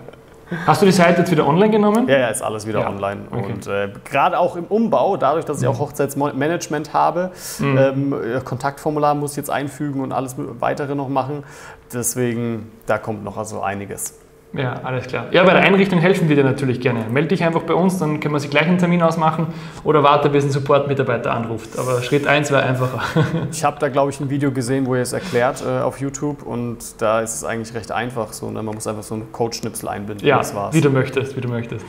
Hast 0.65 0.81
du 0.81 0.85
die 0.85 0.91
Seite 0.91 1.21
jetzt 1.21 1.31
wieder 1.31 1.47
online 1.47 1.71
genommen? 1.71 2.07
Ja, 2.07 2.19
ja, 2.19 2.27
ist 2.27 2.41
alles 2.41 2.65
wieder 2.67 2.81
ja. 2.81 2.89
online. 2.89 3.21
Okay. 3.31 3.51
Und 3.51 3.67
äh, 3.67 3.89
gerade 4.03 4.39
auch 4.39 4.55
im 4.55 4.65
Umbau, 4.65 5.17
dadurch, 5.17 5.45
dass 5.45 5.61
ich 5.61 5.67
auch 5.67 5.79
Hochzeitsmanagement 5.79 6.93
habe, 6.93 7.31
mhm. 7.59 7.77
ähm, 7.77 8.43
Kontaktformular 8.43 9.15
muss 9.15 9.31
ich 9.31 9.37
jetzt 9.37 9.49
einfügen 9.49 10.01
und 10.01 10.11
alles 10.11 10.35
weitere 10.37 10.95
noch 10.95 11.09
machen. 11.09 11.43
Deswegen, 11.93 12.71
da 12.85 12.97
kommt 12.97 13.23
noch 13.23 13.37
also 13.37 13.61
einiges. 13.61 14.15
Ja, 14.53 14.81
alles 14.83 15.05
klar. 15.05 15.27
Ja, 15.31 15.43
bei 15.43 15.53
der 15.53 15.61
Einrichtung 15.61 15.99
helfen 15.99 16.27
wir 16.27 16.35
dir 16.35 16.43
natürlich 16.43 16.81
gerne. 16.81 17.05
Melde 17.09 17.29
dich 17.29 17.43
einfach 17.43 17.61
bei 17.61 17.75
uns, 17.75 17.99
dann 17.99 18.19
können 18.19 18.33
wir 18.33 18.39
sie 18.39 18.47
gleich 18.47 18.67
einen 18.67 18.79
Termin 18.79 19.01
ausmachen 19.03 19.47
oder 19.83 20.01
warte, 20.01 20.29
bis 20.29 20.43
ein 20.43 20.49
Support-Mitarbeiter 20.49 21.31
anruft. 21.31 21.77
Aber 21.77 22.01
Schritt 22.01 22.25
1 22.25 22.49
wäre 22.51 22.63
einfacher. 22.63 23.23
ich 23.51 23.63
habe 23.63 23.77
da, 23.79 23.89
glaube 23.89 24.09
ich, 24.09 24.19
ein 24.19 24.29
Video 24.29 24.51
gesehen, 24.51 24.87
wo 24.87 24.95
ihr 24.95 25.03
es 25.03 25.13
erklärt 25.13 25.63
äh, 25.63 25.81
auf 25.81 25.99
YouTube 25.99 26.43
und 26.43 26.79
da 26.99 27.21
ist 27.21 27.35
es 27.35 27.43
eigentlich 27.43 27.75
recht 27.75 27.91
einfach. 27.91 28.33
So, 28.33 28.49
ne? 28.49 28.63
Man 28.63 28.73
muss 28.73 28.87
einfach 28.87 29.03
so 29.03 29.13
einen 29.15 29.31
Code-Schnipsel 29.31 29.87
einbinden. 29.87 30.27
Ja, 30.27 30.39
das 30.39 30.55
war's. 30.55 30.73
wie 30.73 30.81
du 30.81 30.89
möchtest, 30.89 31.35
wie 31.35 31.41
du 31.41 31.47
möchtest. 31.47 31.85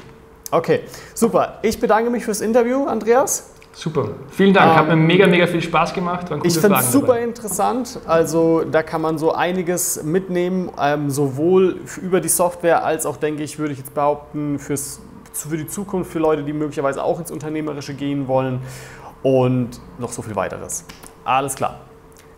Okay, 0.50 0.80
super. 1.14 1.60
Ich 1.62 1.80
bedanke 1.80 2.10
mich 2.10 2.24
fürs 2.24 2.42
Interview, 2.42 2.84
Andreas. 2.86 3.54
Super. 3.72 4.08
Vielen 4.30 4.52
Dank. 4.52 4.72
Ähm, 4.72 4.76
Hat 4.76 4.88
mir 4.88 4.96
mega, 4.96 5.26
mega 5.26 5.46
viel 5.46 5.62
Spaß 5.62 5.94
gemacht. 5.94 6.26
ich 6.42 6.58
finde 6.58 6.78
es 6.78 6.92
super 6.92 7.08
dabei. 7.08 7.22
interessant. 7.22 8.00
Also 8.06 8.64
da 8.70 8.82
kann 8.82 9.00
man 9.00 9.16
so 9.16 9.32
einiges 9.32 10.02
mitnehmen, 10.02 10.70
ähm, 10.80 11.10
sowohl 11.10 11.76
über 12.02 12.20
die 12.20 12.28
Software 12.28 12.84
als 12.84 13.06
auch, 13.06 13.16
denke 13.16 13.42
ich, 13.42 13.58
würde 13.58 13.72
ich 13.72 13.78
jetzt 13.78 13.94
behaupten, 13.94 14.58
fürs, 14.58 15.00
für 15.32 15.56
die 15.56 15.66
Zukunft, 15.68 16.10
für 16.10 16.18
Leute, 16.18 16.42
die 16.42 16.52
möglicherweise 16.52 17.02
auch 17.02 17.20
ins 17.20 17.30
Unternehmerische 17.30 17.94
gehen 17.94 18.26
wollen 18.28 18.60
und 19.22 19.80
noch 19.98 20.12
so 20.12 20.22
viel 20.22 20.34
weiteres. 20.34 20.84
Alles 21.24 21.54
klar. 21.54 21.80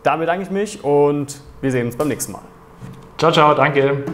Damit 0.03 0.29
danke 0.29 0.45
ich 0.45 0.51
mich 0.51 0.85
und 0.85 1.41
wir 1.61 1.71
sehen 1.71 1.87
uns 1.87 1.97
beim 1.97 2.09
nächsten 2.09 2.33
Mal. 2.33 2.43
Ciao, 3.17 3.33
ciao. 3.33 3.55
Danke. 3.55 4.05